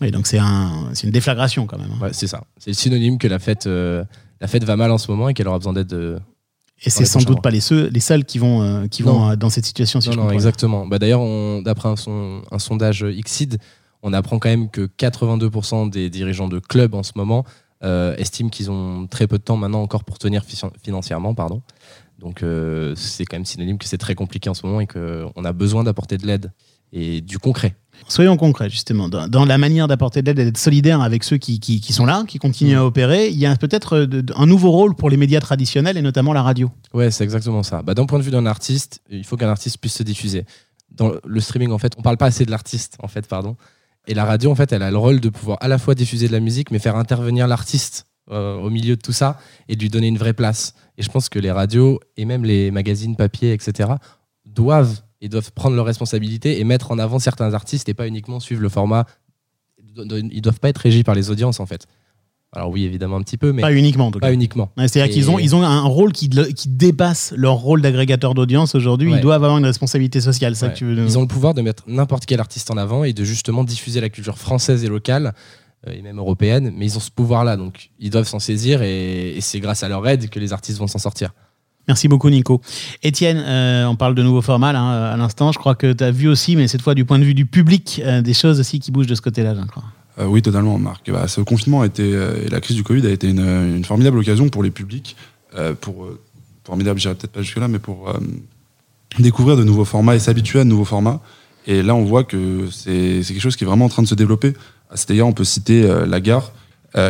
ouais. 0.00 0.08
Et 0.08 0.10
donc 0.10 0.26
c'est 0.26 0.38
un, 0.38 0.88
une 1.04 1.10
déflagration 1.10 1.66
quand 1.66 1.78
même. 1.78 1.90
hein. 2.02 2.08
C'est 2.12 2.26
ça. 2.26 2.44
C'est 2.58 2.70
le 2.70 2.74
synonyme 2.74 3.18
que 3.18 3.28
la 3.28 3.38
fête, 3.38 3.66
euh, 3.66 4.02
la 4.40 4.46
fête 4.48 4.64
va 4.64 4.76
mal 4.76 4.90
en 4.90 4.98
ce 4.98 5.10
moment 5.10 5.28
et 5.28 5.34
qu'elle 5.34 5.46
aura 5.46 5.58
besoin 5.58 5.74
d'aide. 5.74 6.18
Et 6.84 6.90
c'est 6.90 7.04
sans 7.04 7.20
doute 7.20 7.30
mois. 7.36 7.42
pas 7.42 7.50
les, 7.50 7.60
seuls, 7.60 7.90
les 7.92 8.00
seuls 8.00 8.24
qui 8.24 8.38
vont, 8.38 8.62
euh, 8.62 8.86
qui 8.88 9.02
Non. 9.04 9.12
vont 9.12 9.30
euh, 9.30 9.36
dans 9.36 9.50
cette 9.50 9.64
situation. 9.66 10.00
Si 10.00 10.08
non, 10.08 10.12
je 10.12 10.16
non, 10.16 10.22
comprends 10.24 10.34
exactement. 10.34 10.86
Bah, 10.86 10.98
D'ailleurs, 10.98 11.22
d'après 11.62 11.88
un, 11.88 11.96
son- 11.96 12.42
un 12.50 12.58
sondage 12.58 13.04
Xid, 13.04 13.58
on 14.02 14.12
apprend 14.12 14.38
quand 14.38 14.48
même 14.48 14.68
que 14.68 14.88
82% 14.98 15.88
des 15.90 16.10
dirigeants 16.10 16.48
de 16.48 16.58
clubs 16.58 16.94
en 16.94 17.02
ce 17.04 17.12
moment 17.14 17.44
euh, 17.84 18.16
estiment 18.16 18.48
qu'ils 18.48 18.70
ont 18.70 19.06
très 19.06 19.26
peu 19.26 19.38
de 19.38 19.42
temps 19.42 19.56
maintenant 19.56 19.82
encore 19.82 20.04
pour 20.04 20.18
tenir 20.18 20.44
fi- 20.44 20.58
financièrement. 20.82 21.34
Pardon. 21.34 21.62
Donc 22.18 22.42
euh, 22.42 22.94
c'est 22.96 23.24
quand 23.24 23.36
même 23.36 23.44
synonyme 23.44 23.78
que 23.78 23.84
c'est 23.86 23.98
très 23.98 24.14
compliqué 24.14 24.48
en 24.50 24.54
ce 24.54 24.64
moment 24.66 24.80
et 24.80 24.86
qu'on 24.86 25.44
a 25.44 25.52
besoin 25.52 25.84
d'apporter 25.84 26.18
de 26.18 26.26
l'aide 26.26 26.52
et 26.92 27.20
du 27.20 27.38
concret. 27.38 27.74
Soyons 28.08 28.36
concrets, 28.36 28.68
justement. 28.70 29.08
Dans, 29.08 29.28
dans 29.28 29.44
la 29.44 29.58
manière 29.58 29.88
d'apporter 29.88 30.22
de 30.22 30.26
l'aide 30.26 30.38
et 30.38 30.44
d'être 30.44 30.58
solidaire 30.58 31.00
avec 31.00 31.24
ceux 31.24 31.36
qui, 31.38 31.60
qui, 31.60 31.80
qui 31.80 31.92
sont 31.92 32.04
là, 32.04 32.24
qui 32.26 32.38
continuent 32.38 32.74
Mm. 32.76 32.78
à 32.78 32.84
opérer, 32.84 33.28
il 33.28 33.38
y 33.38 33.46
a 33.46 33.54
peut-être 33.56 33.96
euh, 33.96 34.22
un 34.36 34.46
nouveau 34.46 34.70
rôle 34.70 34.94
pour 34.94 35.10
les 35.10 35.16
médias 35.16 35.40
traditionnels 35.40 35.96
et 35.96 36.02
notamment 36.02 36.32
la 36.32 36.42
radio. 36.42 36.70
Ouais, 36.94 37.10
c'est 37.10 37.24
exactement 37.24 37.62
ça. 37.62 37.82
Bah, 37.82 37.94
D'un 37.94 38.06
point 38.06 38.18
de 38.18 38.24
vue 38.24 38.30
d'un 38.30 38.46
artiste, 38.46 39.00
il 39.10 39.24
faut 39.24 39.36
qu'un 39.36 39.48
artiste 39.48 39.78
puisse 39.78 39.94
se 39.94 40.02
diffuser. 40.02 40.44
Dans 40.90 41.12
le 41.24 41.40
streaming, 41.40 41.70
en 41.72 41.78
fait, 41.78 41.94
on 41.96 42.02
parle 42.02 42.16
pas 42.18 42.26
assez 42.26 42.44
de 42.44 42.50
l'artiste, 42.50 42.96
en 43.02 43.08
fait, 43.08 43.26
pardon. 43.26 43.56
Et 44.06 44.14
la 44.14 44.24
radio, 44.24 44.50
en 44.50 44.54
fait, 44.54 44.72
elle 44.72 44.82
a 44.82 44.90
le 44.90 44.98
rôle 44.98 45.20
de 45.20 45.28
pouvoir 45.28 45.58
à 45.60 45.68
la 45.68 45.78
fois 45.78 45.94
diffuser 45.94 46.26
de 46.26 46.32
la 46.32 46.40
musique, 46.40 46.70
mais 46.70 46.78
faire 46.78 46.96
intervenir 46.96 47.46
l'artiste 47.46 48.06
euh, 48.30 48.56
au 48.56 48.68
milieu 48.68 48.96
de 48.96 49.00
tout 49.00 49.12
ça 49.12 49.38
et 49.68 49.76
de 49.76 49.80
lui 49.80 49.88
donner 49.90 50.08
une 50.08 50.18
vraie 50.18 50.32
place. 50.34 50.74
Et 50.98 51.02
je 51.02 51.08
pense 51.08 51.28
que 51.28 51.38
les 51.38 51.50
radios 51.50 52.00
et 52.16 52.24
même 52.24 52.44
les 52.44 52.70
magazines 52.70 53.16
papier, 53.16 53.52
etc., 53.52 53.90
doivent 54.44 55.02
et 55.22 55.28
doivent 55.30 55.52
prendre 55.52 55.74
leurs 55.76 55.86
responsabilités 55.86 56.60
et 56.60 56.64
mettre 56.64 56.90
en 56.90 56.98
avant 56.98 57.18
certains 57.18 57.54
artistes 57.54 57.88
et 57.88 57.94
pas 57.94 58.06
uniquement 58.06 58.40
suivre 58.40 58.60
le 58.60 58.68
format. 58.68 59.06
Ils 59.96 60.40
doivent 60.42 60.60
pas 60.60 60.68
être 60.68 60.78
régis 60.78 61.02
par 61.04 61.14
les 61.14 61.30
audiences, 61.30 61.60
en 61.60 61.66
fait. 61.66 61.86
Alors 62.54 62.68
oui, 62.70 62.84
évidemment 62.84 63.16
un 63.16 63.22
petit 63.22 63.38
peu, 63.38 63.52
mais 63.52 63.62
Pas 63.62 63.72
uniquement, 63.72 64.08
en 64.08 64.10
tout 64.10 64.18
cas. 64.18 64.26
pas 64.26 64.32
uniquement. 64.34 64.70
Ouais, 64.76 64.86
C'est-à-dire 64.86 65.10
Et- 65.10 65.14
qu'ils 65.14 65.30
ont, 65.30 65.38
ils 65.38 65.54
ont 65.56 65.62
un 65.62 65.80
rôle 65.84 66.12
qui, 66.12 66.28
qui 66.28 66.68
dépasse 66.68 67.32
leur 67.34 67.54
rôle 67.54 67.80
d'agrégateur 67.80 68.34
d'audience 68.34 68.74
aujourd'hui. 68.74 69.10
Ouais. 69.10 69.16
Ils 69.18 69.22
doivent 69.22 69.42
avoir 69.42 69.56
une 69.56 69.64
responsabilité 69.64 70.20
sociale. 70.20 70.54
Ça 70.54 70.66
Ouais. 70.66 70.72
que 70.74 70.78
tu 70.78 70.84
veux 70.84 70.94
nous- 70.94 71.06
Ils 71.06 71.16
ont 71.16 71.22
le 71.22 71.28
pouvoir 71.28 71.54
de 71.54 71.62
mettre 71.62 71.84
n'importe 71.86 72.26
quel 72.26 72.40
artiste 72.40 72.70
en 72.70 72.76
avant 72.76 73.04
et 73.04 73.14
de 73.14 73.24
justement 73.24 73.64
diffuser 73.64 74.02
la 74.02 74.10
culture 74.10 74.36
française 74.36 74.84
et 74.84 74.88
locale 74.88 75.32
euh, 75.86 75.92
et 75.92 76.02
même 76.02 76.18
européenne, 76.18 76.72
mais 76.76 76.84
ils 76.86 76.96
ont 76.98 77.00
ce 77.00 77.10
pouvoir-là, 77.10 77.56
donc 77.56 77.90
ils 77.98 78.10
doivent 78.10 78.28
s'en 78.28 78.38
saisir 78.38 78.82
et, 78.82 79.30
et 79.36 79.40
c'est 79.40 79.58
grâce 79.60 79.82
à 79.82 79.88
leur 79.88 80.06
aide 80.06 80.28
que 80.28 80.38
les 80.38 80.52
artistes 80.52 80.78
vont 80.78 80.86
s'en 80.88 80.98
sortir. 80.98 81.32
Merci 81.88 82.06
beaucoup, 82.06 82.30
Nico. 82.30 82.60
Étienne, 83.02 83.42
euh, 83.44 83.86
on 83.86 83.96
parle 83.96 84.14
de 84.14 84.22
nouveaux 84.22 84.42
formats 84.42 84.72
là, 84.72 85.12
à 85.12 85.16
l'instant. 85.16 85.50
Je 85.50 85.58
crois 85.58 85.74
que 85.74 85.92
tu 85.92 86.04
as 86.04 86.12
vu 86.12 86.28
aussi, 86.28 86.54
mais 86.54 86.68
cette 86.68 86.82
fois 86.82 86.94
du 86.94 87.04
point 87.04 87.18
de 87.18 87.24
vue 87.24 87.34
du 87.34 87.44
public, 87.44 88.00
euh, 88.04 88.22
des 88.22 88.34
choses 88.34 88.60
aussi 88.60 88.78
qui 88.78 88.92
bougent 88.92 89.08
de 89.08 89.14
ce 89.14 89.20
côté-là, 89.20 89.54
je 89.60 89.66
crois. 89.66 89.82
Euh, 90.18 90.26
oui, 90.26 90.42
totalement, 90.42 90.78
Marc. 90.78 91.10
Bah, 91.10 91.26
ce 91.26 91.40
confinement 91.40 91.82
a 91.82 91.86
été, 91.86 92.10
et 92.10 92.48
la 92.48 92.60
crise 92.60 92.76
du 92.76 92.84
Covid 92.84 93.06
a 93.06 93.10
été 93.10 93.28
une, 93.28 93.84
formidable 93.84 94.18
occasion 94.18 94.48
pour 94.48 94.62
les 94.62 94.70
publics, 94.70 95.16
pour, 95.80 96.08
formidable, 96.64 97.00
j'irai 97.00 97.14
peut-être 97.14 97.32
pas 97.32 97.42
jusque-là, 97.42 97.68
mais 97.68 97.78
pour 97.78 98.12
découvrir 99.18 99.56
de 99.56 99.64
nouveaux 99.64 99.84
formats 99.84 100.14
et 100.14 100.18
s'habituer 100.18 100.60
à 100.60 100.64
de 100.64 100.68
nouveaux 100.68 100.84
formats. 100.84 101.20
Et 101.66 101.82
là, 101.82 101.94
on 101.94 102.04
voit 102.04 102.24
que 102.24 102.68
c'est 102.70 103.22
quelque 103.26 103.40
chose 103.40 103.56
qui 103.56 103.64
est 103.64 103.66
vraiment 103.66 103.86
en 103.86 103.90
train 103.90 104.02
de 104.02 104.08
se 104.08 104.14
développer. 104.14 104.54
À 104.90 104.96
cet 104.96 105.10
on 105.22 105.32
peut 105.32 105.44
citer 105.44 105.82
La 106.06 106.20
Gare, 106.20 106.52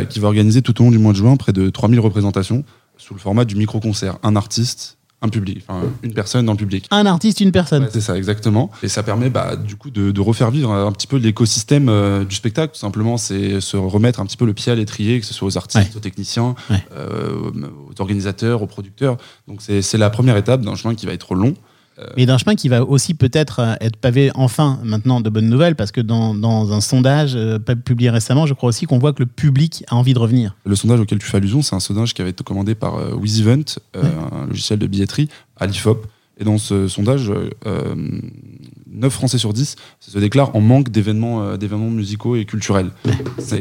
qui 0.09 0.21
va 0.21 0.29
organiser 0.29 0.63
tout 0.63 0.81
au 0.81 0.85
long 0.85 0.91
du 0.91 0.99
mois 0.99 1.13
de 1.13 1.19
juin 1.19 1.37
près 1.37 1.53
de 1.53 1.71
3000 1.71 2.01
représentations 2.01 2.65
sous 2.97 3.15
le 3.15 3.21
format 3.21 3.45
du 3.45 3.57
micro-concert. 3.57 4.19
Un 4.23 4.37
artiste, 4.37 4.99
un 5.23 5.29
public, 5.29 5.63
enfin 5.69 5.83
une 6.03 6.15
personne 6.15 6.47
dans 6.47 6.53
le 6.53 6.59
public. 6.59 6.87
Un 6.91 7.07
artiste, 7.07 7.41
une 7.41 7.53
personne. 7.53 7.85
Ouais, 7.85 7.89
c'est 7.93 8.01
ça, 8.01 8.17
exactement. 8.17 8.71
Et 8.83 8.89
ça 8.89 9.03
permet 9.05 9.31
bah, 9.31 9.55
du 9.57 9.77
coup 9.77 9.91
de, 9.91 10.11
de 10.11 10.21
refaire 10.21 10.51
vivre 10.51 10.73
un 10.73 10.91
petit 10.93 11.07
peu 11.07 11.17
l'écosystème 11.17 11.89
euh, 11.89 12.25
du 12.25 12.35
spectacle. 12.35 12.75
Tout 12.75 12.81
simplement, 12.81 13.17
c'est 13.17 13.61
se 13.61 13.77
remettre 13.77 14.19
un 14.21 14.27
petit 14.27 14.37
peu 14.37 14.47
le 14.47 14.53
pied 14.55 14.73
à 14.73 14.75
l'étrier, 14.75 15.21
que 15.21 15.27
ce 15.27 15.33
soit 15.35 15.47
aux 15.49 15.57
artistes, 15.57 15.91
Ouais. 15.91 15.97
aux 15.97 16.01
techniciens, 16.01 16.55
Ouais. 16.71 16.85
euh, 16.97 17.51
aux 17.89 18.01
organisateurs, 18.01 18.63
aux 18.63 18.67
producteurs. 18.67 19.17
Donc 19.49 19.63
c'est 19.63 19.81
c'est 19.83 19.99
la 19.99 20.11
première 20.11 20.37
étape 20.37 20.63
d'un 20.63 20.75
chemin 20.75 20.95
qui 20.95 21.07
va 21.07 21.13
être 21.13 21.35
long. 21.35 21.55
Mais 22.17 22.27
d'un 22.27 22.39
chemin 22.39 22.55
qui 22.55 22.69
va 22.69 22.85
aussi 22.85 23.15
peut-être 23.15 23.59
euh, 23.61 23.75
être 23.81 23.97
pavé 23.97 24.31
enfin 24.35 24.81
maintenant 24.85 25.21
de 25.21 25.31
bonnes 25.31 25.49
nouvelles, 25.49 25.77
parce 25.77 25.93
que 25.93 26.01
dans, 26.01 26.35
dans 26.35 26.73
un 26.73 26.81
sondage 26.81 27.33
euh, 27.37 27.59
publié 27.59 28.11
récemment, 28.11 28.47
je 28.47 28.55
crois 28.55 28.69
aussi 28.69 28.87
qu'on 28.87 28.99
voit 28.99 29.13
que 29.13 29.21
le 29.23 29.27
public 29.27 29.85
a 29.89 29.97
envie 29.97 30.15
de 30.15 30.19
revenir. 30.19 30.57
Le 30.65 30.75
sondage 30.77 31.01
auquel 31.01 31.19
tu 31.19 31.27
fais 31.27 31.37
allusion, 31.39 31.63
c'est 31.63 31.75
un 31.77 31.81
sondage 31.81 32.15
qui 32.15 32.21
avait 32.23 32.31
été 32.31 32.45
commandé 32.45 32.75
par 32.75 32.97
euh, 32.97 33.15
WizEvent, 33.15 33.65
euh, 33.97 34.03
un 34.33 34.47
logiciel 34.47 34.79
de 34.79 34.87
billetterie, 34.87 35.29
à 35.59 35.67
l'IFOP. 35.67 36.07
Et 36.41 36.45
dans 36.45 36.59
ce 36.59 36.89
sondage, 36.89 37.31
euh, 37.67 37.95
9 38.91 39.13
Français 39.13 39.39
sur 39.39 39.53
10 39.53 39.77
se 40.01 40.19
déclarent 40.19 40.57
en 40.57 40.61
manque 40.61 40.91
d'événements 40.91 41.43
euh, 41.43 41.57
d'événements 41.57 41.91
musicaux 41.91 42.37
et 42.37 42.45
culturels. 42.47 42.91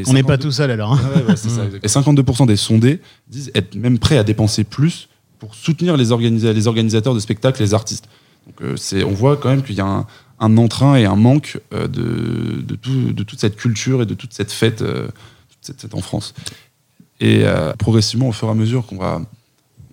On 0.08 0.14
n'est 0.14 0.24
pas 0.24 0.34
52 0.34 0.38
tout 0.38 0.52
seul 0.52 0.72
alors. 0.72 0.94
hein. 0.94 1.00
Ouais, 1.16 1.24
ouais, 1.24 1.36
c'est 1.36 1.50
ça, 1.50 1.66
exactement. 1.66 1.82
Et 1.84 2.24
52% 2.24 2.48
des 2.48 2.56
sondés 2.56 3.02
disent 3.30 3.52
être 3.56 3.76
même 3.76 4.00
prêts 4.00 4.18
à 4.18 4.24
dépenser 4.24 4.64
plus 4.64 5.10
pour 5.40 5.54
soutenir 5.56 5.98
les, 5.98 6.12
organisa- 6.12 6.54
les 6.54 6.68
organisateurs 6.68 7.14
de 7.14 7.20
spectacles, 7.20 7.62
les 7.62 7.74
artistes. 7.74 8.06
Donc 8.48 8.62
euh, 8.62 8.76
c'est, 8.78 9.04
on 9.04 9.12
voit 9.14 9.38
quand 9.38 9.50
même 9.50 9.64
qu'il 9.64 9.76
y 9.76 9.82
a 9.82 9.86
un, 9.86 10.08
un 10.40 10.58
entrain 10.58 10.96
et 10.96 11.06
un 11.06 11.16
manque 11.16 11.60
euh, 11.74 11.88
de, 11.88 12.62
de, 12.62 12.76
tout- 12.76 13.14
de 13.14 13.24
toute 13.24 13.40
cette 13.40 13.56
culture 13.56 14.02
et 14.02 14.06
de 14.06 14.14
toute 14.14 14.34
cette 14.34 14.52
fête, 14.52 14.82
euh, 14.82 15.08
toute 15.50 15.60
cette 15.62 15.82
fête 15.82 15.94
en 15.96 16.02
France. 16.02 16.34
Et 17.20 17.44
progressivement, 17.78 18.30
au 18.30 18.32
fur 18.32 18.48
et 18.48 18.52
à 18.52 18.56
mesure 18.56 18.84
qu'on 18.88 18.98
va, 18.98 19.22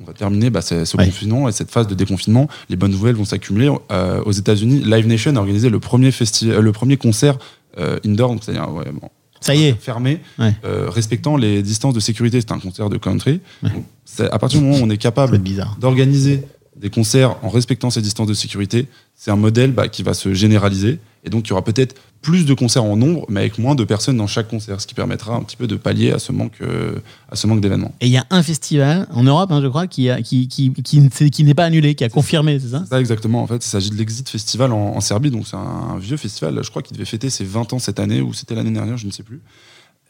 on 0.00 0.04
va 0.04 0.14
terminer 0.14 0.48
bah, 0.48 0.62
ce, 0.62 0.96
Ouais. 0.96 1.04
confinement 1.04 1.46
et 1.46 1.52
cette 1.52 1.70
phase 1.70 1.86
de 1.86 1.94
déconfinement, 1.94 2.48
les 2.70 2.76
bonnes 2.76 2.90
nouvelles 2.92 3.16
vont 3.16 3.26
s'accumuler. 3.26 3.70
Euh, 3.92 4.22
aux 4.24 4.32
États-Unis, 4.32 4.80
Live 4.86 5.06
Nation 5.06 5.36
a 5.36 5.38
organisé 5.38 5.68
le 5.68 5.78
premier, 5.78 6.08
festi- 6.08 6.50
le 6.58 6.72
premier 6.72 6.96
concert 6.96 7.36
euh, 7.78 7.98
indoor, 8.06 8.30
donc 8.32 8.44
c'est-à-dire 8.44 8.72
ouais, 8.72 8.90
bon, 8.90 9.10
Ça 9.40 9.54
y 9.54 9.64
est. 9.64 9.74
fermé, 9.78 10.20
Ouais. 10.38 10.54
euh, 10.64 10.88
respectant 10.88 11.36
les 11.36 11.62
distances 11.62 11.92
de 11.92 12.00
sécurité. 12.00 12.40
C'est 12.40 12.50
un 12.52 12.58
concert 12.60 12.88
de 12.88 12.96
country. 12.96 13.40
Donc, 13.62 13.84
à 14.20 14.38
partir 14.38 14.60
du 14.60 14.64
moment 14.66 14.78
où 14.78 14.84
on 14.86 14.88
est 14.90 14.96
capable 14.96 15.38
d'organiser 15.78 16.44
des 16.80 16.90
concerts 16.90 17.36
en 17.42 17.48
respectant 17.48 17.90
ces 17.90 18.02
distances 18.02 18.28
de 18.28 18.34
sécurité, 18.34 18.86
c'est 19.14 19.30
un 19.30 19.36
modèle 19.36 19.72
bah, 19.72 19.88
qui 19.88 20.02
va 20.02 20.14
se 20.14 20.32
généraliser. 20.32 21.00
Et 21.24 21.30
donc, 21.30 21.46
il 21.46 21.50
y 21.50 21.52
aura 21.52 21.64
peut-être 21.64 21.96
plus 22.22 22.46
de 22.46 22.54
concerts 22.54 22.84
en 22.84 22.96
nombre, 22.96 23.26
mais 23.28 23.40
avec 23.40 23.58
moins 23.58 23.74
de 23.74 23.84
personnes 23.84 24.16
dans 24.16 24.26
chaque 24.26 24.48
concert, 24.48 24.80
ce 24.80 24.86
qui 24.86 24.94
permettra 24.94 25.34
un 25.34 25.42
petit 25.42 25.56
peu 25.56 25.66
de 25.66 25.76
pallier 25.76 26.12
à 26.12 26.18
ce 26.18 26.32
manque, 26.32 26.60
euh, 26.62 26.96
à 27.30 27.36
ce 27.36 27.46
manque 27.46 27.60
d'événements. 27.60 27.92
Et 28.00 28.06
il 28.06 28.12
y 28.12 28.16
a 28.16 28.26
un 28.30 28.42
festival 28.42 29.06
en 29.12 29.22
Europe, 29.22 29.50
hein, 29.52 29.60
je 29.62 29.68
crois, 29.68 29.86
qui, 29.86 30.10
a, 30.10 30.20
qui, 30.22 30.48
qui, 30.48 30.72
qui, 30.72 31.44
n'est 31.44 31.54
pas 31.54 31.64
annulé, 31.64 31.94
qui 31.94 32.04
a 32.04 32.08
confirmé, 32.08 32.58
c'est 32.58 32.68
ça? 32.68 32.84
Ça 32.88 33.00
exactement. 33.00 33.42
En 33.42 33.46
fait, 33.46 33.64
il 33.64 33.68
s'agit 33.68 33.90
de 33.90 33.96
l'Exit 33.96 34.28
Festival 34.28 34.72
en, 34.72 34.96
en 34.96 35.00
Serbie. 35.00 35.30
Donc, 35.30 35.46
c'est 35.46 35.56
un, 35.56 35.98
vieux 35.98 36.16
festival. 36.16 36.60
Je 36.62 36.70
crois 36.70 36.82
qu'il 36.82 36.96
devait 36.96 37.06
fêter 37.06 37.30
ses 37.30 37.44
20 37.44 37.72
ans 37.72 37.78
cette 37.78 38.00
année 38.00 38.20
ou 38.20 38.32
c'était 38.32 38.54
l'année 38.54 38.70
dernière, 38.70 38.96
je 38.96 39.06
ne 39.06 39.12
sais 39.12 39.22
plus. 39.22 39.40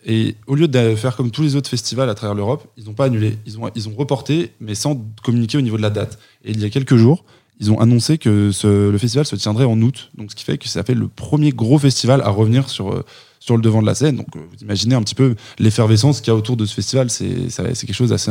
Et 0.09 0.37
au 0.47 0.55
lieu 0.55 0.69
de 0.69 0.95
faire 0.97 1.15
comme 1.17 1.31
tous 1.31 1.43
les 1.43 1.55
autres 1.55 1.69
festivals 1.69 2.09
à 2.09 2.15
travers 2.15 2.35
l'Europe, 2.35 2.67
ils 2.79 2.87
n'ont 2.87 2.95
pas 2.95 3.05
annulé. 3.05 3.37
Ils 3.47 3.59
ont, 3.59 3.71
ils 3.75 3.89
ont 3.89 3.95
reporté, 3.95 4.53
mais 4.59 4.75
sans 4.75 4.99
communiquer 5.23 5.59
au 5.59 5.61
niveau 5.61 5.77
de 5.77 5.83
la 5.83 5.91
date. 5.91 6.19
Et 6.45 6.53
il 6.53 6.61
y 6.61 6.65
a 6.65 6.71
quelques 6.71 6.97
jours, 6.97 7.25
ils 7.61 7.71
ont 7.71 7.79
annoncé 7.79 8.17
que 8.17 8.51
le 8.65 8.99
festival 8.99 9.27
se 9.27 9.37
tiendrait 9.37 9.67
en 9.67 9.81
août. 9.83 10.11
Donc, 10.17 10.31
ce 10.31 10.37
qui 10.37 10.45
fait 10.45 10.57
que 10.57 10.67
ça 10.67 10.83
fait 10.83 10.95
le 10.95 11.09
premier 11.09 11.51
gros 11.51 11.79
festival 11.79 12.23
à 12.23 12.31
revenir 12.31 12.71
sur, 12.71 12.91
euh, 12.91 13.05
sur 13.39 13.55
le 13.55 13.63
devant 13.63 13.83
de 13.83 13.87
la 13.87 13.95
scène. 13.95 14.17
Donc, 14.17 14.29
euh, 14.35 14.41
vous 14.51 14.63
imaginez 14.63 14.95
un 14.95 15.03
petit 15.03 15.15
peu 15.15 15.35
l'effervescence 15.59 16.23
qu'il 16.23 16.33
y 16.33 16.35
a 16.35 16.37
autour 16.37 16.57
de 16.57 16.65
ce 16.65 16.73
festival. 16.73 17.11
C'est 17.11 17.27
quelque 17.51 17.93
chose 17.93 18.09
d'assez 18.09 18.31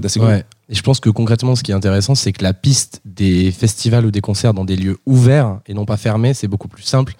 d'assez-. 0.00 0.20
Ouais. 0.20 0.44
Et 0.70 0.74
je 0.74 0.82
pense 0.82 1.00
que 1.00 1.10
concrètement, 1.10 1.54
ce 1.54 1.62
qui 1.62 1.72
est 1.72 1.74
intéressant, 1.74 2.14
c'est 2.14 2.32
que 2.32 2.42
la 2.42 2.54
piste 2.54 3.02
des 3.04 3.52
festivals 3.52 4.06
ou 4.06 4.10
des 4.10 4.22
concerts 4.22 4.54
dans 4.54 4.64
des 4.64 4.76
lieux 4.76 4.96
ouverts 5.04 5.60
et 5.66 5.74
non 5.74 5.84
pas 5.84 5.98
fermés, 5.98 6.32
c'est 6.32 6.48
beaucoup 6.48 6.68
plus 6.68 6.84
simple. 6.84 7.14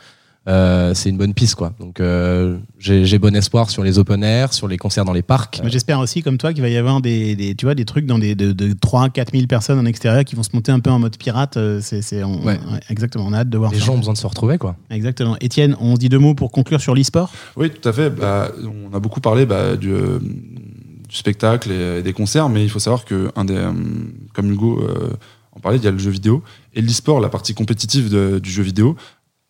Euh, 0.49 0.95
c'est 0.95 1.11
une 1.11 1.19
bonne 1.19 1.35
piste, 1.35 1.55
quoi. 1.55 1.75
Donc, 1.79 2.01
euh, 2.01 2.57
j'ai 2.79 3.19
bon 3.19 3.37
espoir 3.37 3.69
sur 3.69 3.83
les 3.85 3.99
open 3.99 4.25
air, 4.25 4.55
sur 4.55 4.69
les 4.69 4.79
concerts 4.79 5.05
dans 5.05 5.13
les 5.13 5.21
parcs. 5.23 5.61
Mais 5.63 5.71
J'espère 5.71 5.99
aussi, 6.01 6.23
comme 6.23 6.39
toi, 6.39 6.55
qu'il 6.55 6.63
va 6.63 6.69
y 6.71 6.79
avoir 6.79 7.03
des, 7.03 7.37
des- 7.37 7.55
tu 7.55 7.67
vois, 7.67 7.75
des 7.75 7.85
trucs 7.85 8.07
dans 8.07 8.19
des, 8.19 8.35
de, 8.35 8.53
de 8.53 8.73
3 8.73 9.11
4 9.11 9.33
000 9.33 9.47
personnes 9.47 9.79
en 9.79 9.85
extérieur 9.85 10.25
qui 10.25 10.37
vont 10.37 10.43
se 10.43 10.49
monter 10.55 10.73
un 10.73 10.81
peu 10.81 10.91
en 10.91 10.99
mode 10.99 11.17
pirate. 11.19 11.59
euh, 11.59 11.81
C'est, 11.83 12.01
c'est, 12.01 12.25
on- 12.25 12.39
Ouais. 12.43 12.55
ouais, 12.55 12.81
exactement, 12.89 13.27
on 13.27 13.35
a 13.35 13.41
hâte 13.41 13.51
de 13.51 13.59
voir 13.59 13.71
Les 13.71 13.79
ça. 13.79 13.85
gens 13.85 13.95
ont 13.95 13.99
besoin 13.99 14.15
de 14.15 14.19
se 14.19 14.27
retrouver, 14.27 14.57
quoi. 14.57 14.77
Exactement. 14.89 15.37
Étienne, 15.43 15.77
on 15.79 15.95
se 15.95 16.01
dit 16.01 16.09
deux 16.09 16.19
mots 16.19 16.35
pour 16.35 16.51
conclure 16.53 16.81
sur 16.81 16.95
l'e-sport? 16.95 17.31
Oui, 17.57 17.71
tout 17.71 17.87
à 17.87 17.93
fait. 17.93 18.09
Bah, 18.09 18.51
on 18.91 18.97
a 18.97 18.99
beaucoup 19.01 19.21
parlé 19.21 19.45
bah, 19.45 19.77
du, 19.77 19.93
euh, 19.93 20.19
du 20.21 21.17
spectacle 21.17 21.71
et, 21.71 22.03
des 22.03 22.13
concerts, 22.15 22.49
mais 22.49 22.63
il 22.65 22.71
faut 22.71 22.79
savoir 22.79 23.05
que, 23.05 23.31
un 23.37 23.45
des, 23.45 23.61
comme 24.33 24.51
Hugo 24.51 24.81
euh, 24.89 25.11
en 25.53 25.61
parlait, 25.61 25.77
il 25.79 25.85
y 25.85 25.89
a 25.89 25.91
le 25.91 25.99
jeu 25.99 26.11
vidéo. 26.11 26.43
Et 26.75 26.81
l'e-sport, 26.81 27.21
la 27.21 27.29
partie 27.29 27.53
compétitive 27.53 28.09
de- 28.11 28.39
du 28.39 28.51
jeu 28.51 28.63
vidéo, 28.63 28.97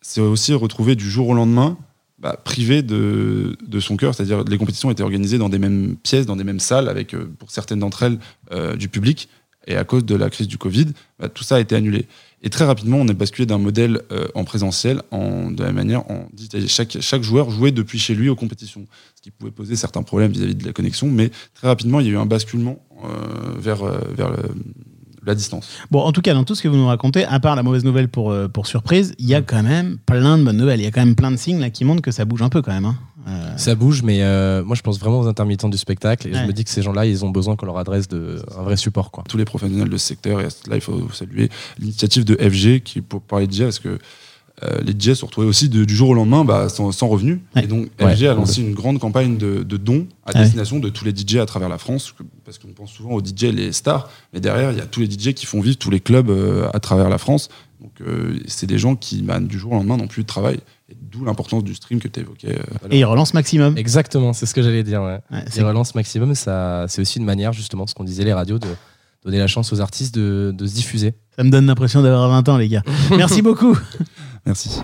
c'est 0.01 0.21
aussi 0.21 0.53
retrouvé 0.53 0.95
du 0.95 1.09
jour 1.09 1.29
au 1.29 1.33
lendemain, 1.33 1.77
bah, 2.19 2.39
privé 2.43 2.81
de, 2.83 3.57
de 3.65 3.79
son 3.79 3.97
cœur. 3.97 4.13
C'est-à-dire 4.13 4.43
les 4.43 4.57
compétitions 4.57 4.91
étaient 4.91 5.03
organisées 5.03 5.37
dans 5.37 5.49
des 5.49 5.59
mêmes 5.59 5.95
pièces, 6.03 6.25
dans 6.25 6.35
des 6.35 6.43
mêmes 6.43 6.59
salles, 6.59 6.89
avec, 6.89 7.13
euh, 7.13 7.31
pour 7.39 7.51
certaines 7.51 7.79
d'entre 7.79 8.03
elles, 8.03 8.19
euh, 8.51 8.75
du 8.75 8.89
public. 8.89 9.29
Et 9.67 9.75
à 9.75 9.83
cause 9.83 10.03
de 10.03 10.15
la 10.15 10.31
crise 10.31 10.47
du 10.47 10.57
Covid, 10.57 10.87
bah, 11.19 11.29
tout 11.29 11.43
ça 11.43 11.57
a 11.57 11.59
été 11.59 11.75
annulé. 11.75 12.07
Et 12.41 12.49
très 12.49 12.65
rapidement, 12.65 12.97
on 12.97 13.07
est 13.07 13.13
basculé 13.13 13.45
d'un 13.45 13.59
modèle 13.59 14.01
euh, 14.11 14.27
en 14.33 14.43
présentiel, 14.43 15.03
en, 15.11 15.51
de 15.51 15.63
la 15.63 15.71
manière, 15.71 16.09
en, 16.09 16.27
chaque, 16.67 16.97
chaque 16.99 17.21
joueur 17.21 17.51
jouait 17.51 17.71
depuis 17.71 17.99
chez 17.99 18.15
lui 18.15 18.29
aux 18.29 18.35
compétitions, 18.35 18.87
ce 19.15 19.21
qui 19.21 19.29
pouvait 19.29 19.51
poser 19.51 19.75
certains 19.75 20.01
problèmes 20.01 20.31
vis-à-vis 20.31 20.55
de 20.55 20.65
la 20.65 20.73
connexion, 20.73 21.07
mais 21.07 21.29
très 21.53 21.67
rapidement, 21.67 21.99
il 21.99 22.07
y 22.07 22.09
a 22.09 22.13
eu 22.13 22.17
un 22.17 22.25
basculement 22.25 22.83
euh, 23.03 23.07
vers, 23.59 23.83
euh, 23.83 23.99
vers 24.15 24.31
le- 24.31 24.37
la 25.25 25.35
distance. 25.35 25.67
Bon, 25.91 25.99
en 26.01 26.11
tout 26.11 26.21
cas, 26.21 26.33
dans 26.33 26.43
tout 26.43 26.55
ce 26.55 26.61
que 26.61 26.67
vous 26.67 26.77
nous 26.77 26.87
racontez, 26.87 27.25
à 27.25 27.39
part 27.39 27.55
la 27.55 27.63
mauvaise 27.63 27.83
nouvelle 27.83 28.07
pour, 28.07 28.31
euh, 28.31 28.47
pour 28.47 28.67
surprise, 28.67 29.13
il 29.19 29.27
y 29.27 29.35
a 29.35 29.41
quand 29.41 29.63
même 29.63 29.97
plein 30.05 30.37
de 30.37 30.43
bonnes 30.43 30.57
nouvelles. 30.57 30.79
Il 30.79 30.83
y 30.83 30.87
a 30.87 30.91
quand 30.91 31.05
même 31.05 31.15
plein 31.15 31.31
de 31.31 31.37
signes 31.37 31.59
là, 31.59 31.69
qui 31.69 31.85
montrent 31.85 32.01
que 32.01 32.11
ça 32.11 32.25
bouge 32.25 32.41
un 32.41 32.49
peu 32.49 32.61
quand 32.61 32.71
même. 32.73 32.85
hein. 32.85 32.95
Euh, 33.27 33.55
Ça 33.55 33.75
bouge, 33.75 34.01
mais 34.01 34.23
euh, 34.23 34.63
moi, 34.63 34.75
je 34.75 34.81
pense 34.81 34.99
vraiment 34.99 35.19
aux 35.19 35.27
intermittents 35.27 35.69
du 35.69 35.77
spectacle. 35.77 36.27
Et 36.27 36.31
Ouais. 36.31 36.39
je 36.41 36.45
me 36.47 36.53
dis 36.53 36.63
que 36.63 36.71
ces 36.71 36.81
gens-là, 36.81 37.05
ils 37.05 37.23
ont 37.23 37.29
besoin 37.29 37.55
qu'on 37.55 37.67
leur 37.67 37.77
adresse 37.77 38.07
de, 38.07 38.41
un 38.57 38.63
vrai 38.63 38.77
support, 38.77 39.11
quoi. 39.11 39.23
Tous 39.29 39.37
les 39.37 39.45
professionnels 39.45 39.89
de 39.89 39.97
ce 39.97 40.07
secteur, 40.07 40.41
et 40.41 40.45
là, 40.67 40.75
il 40.75 40.81
faut 40.81 41.07
saluer 41.13 41.49
l'initiative 41.77 42.25
de 42.25 42.35
FG, 42.35 42.81
qui, 42.81 43.01
pour 43.01 43.21
parler 43.21 43.45
de 43.45 43.53
DJ, 43.53 43.59
parce 43.61 43.77
que 43.79 43.99
euh, 44.63 44.79
les 44.85 44.91
DJ 44.93 45.13
se 45.15 45.25
retrouvaient 45.25 45.47
aussi 45.47 45.69
de- 45.69 45.85
du 45.85 45.95
jour 45.95 46.09
au 46.09 46.13
lendemain 46.13 46.45
bah, 46.45 46.69
sans, 46.69 46.91
sans 46.91 47.07
revenus. 47.07 47.39
Ouais. 47.55 47.63
Et 47.63 47.67
donc, 47.67 47.89
Ouais. 47.99 48.25
A 48.27 48.33
lancé 48.33 48.61
une 48.61 48.73
grande 48.73 48.99
campagne 48.99 49.37
de, 49.37 49.63
de 49.63 49.77
dons 49.77 50.07
à 50.25 50.31
Ah 50.33 50.37
ouais. 50.37 50.43
destination 50.43 50.79
de 50.79 50.89
tous 50.89 51.03
les 51.05 51.11
DJ 51.15 51.37
à 51.37 51.45
travers 51.45 51.69
la 51.69 51.77
France, 51.77 52.13
parce 52.45 52.57
qu'on 52.59 52.69
pense 52.73 52.91
souvent 52.91 53.11
aux 53.11 53.21
DJ, 53.23 53.45
les 53.53 53.71
stars, 53.71 54.09
mais 54.33 54.39
derrière, 54.39 54.71
il 54.71 54.77
y 54.77 54.81
a 54.81 54.85
tous 54.85 54.99
les 54.99 55.09
DJ 55.09 55.33
qui 55.33 55.45
font 55.45 55.61
vivre 55.61 55.77
tous 55.77 55.89
les 55.91 55.99
clubs 55.99 56.29
euh, 56.29 56.67
à 56.73 56.79
travers 56.79 57.09
la 57.09 57.17
France. 57.17 57.49
Donc, 57.81 57.93
euh, 58.01 58.37
c'est 58.45 58.67
des 58.67 58.77
gens 58.77 58.95
qui, 58.95 59.23
bah, 59.23 59.39
du 59.39 59.57
jour 59.57 59.71
au 59.71 59.75
lendemain, 59.75 59.97
n'ont 59.97 60.07
plus 60.07 60.21
de 60.21 60.27
travail. 60.27 60.59
D'où 61.11 61.25
l'importance 61.25 61.63
du 61.63 61.73
stream 61.73 61.99
que 61.99 62.07
tu 62.07 62.19
évoquais. 62.19 62.59
euh. 62.59 62.87
Et 62.91 62.99
il 62.99 63.05
relance 63.05 63.33
maximum. 63.33 63.75
Exactement, 63.77 64.33
c'est 64.33 64.45
ce 64.45 64.53
que 64.53 64.61
j'allais 64.61 64.83
dire. 64.83 65.01
Ouais. 65.01 65.19
Ouais, 65.31 65.43
c'est- 65.49 65.61
Les 65.61 65.65
relances 65.65 65.95
maximum, 65.95 66.35
ça, 66.35 66.85
c'est 66.89 67.01
aussi 67.01 67.17
une 67.17 67.25
manière, 67.25 67.53
justement, 67.53 67.87
ce 67.87 67.95
qu'on 67.95 68.03
disait, 68.03 68.23
les 68.25 68.33
radios, 68.33 68.59
de 68.59 68.67
donner 69.25 69.39
la 69.39 69.47
chance 69.47 69.71
aux 69.73 69.79
artistes 69.81 70.13
de, 70.13 70.53
de 70.55 70.65
se 70.67 70.73
diffuser. 70.75 71.13
Ça 71.35 71.43
me 71.43 71.49
donne 71.49 71.65
l'impression 71.65 72.01
d'avoir 72.01 72.27
20 72.29 72.49
ans, 72.49 72.57
les 72.57 72.67
gars. 72.67 72.83
Merci 73.17 73.41
beaucoup. 73.41 73.75
Merci. 74.45 74.81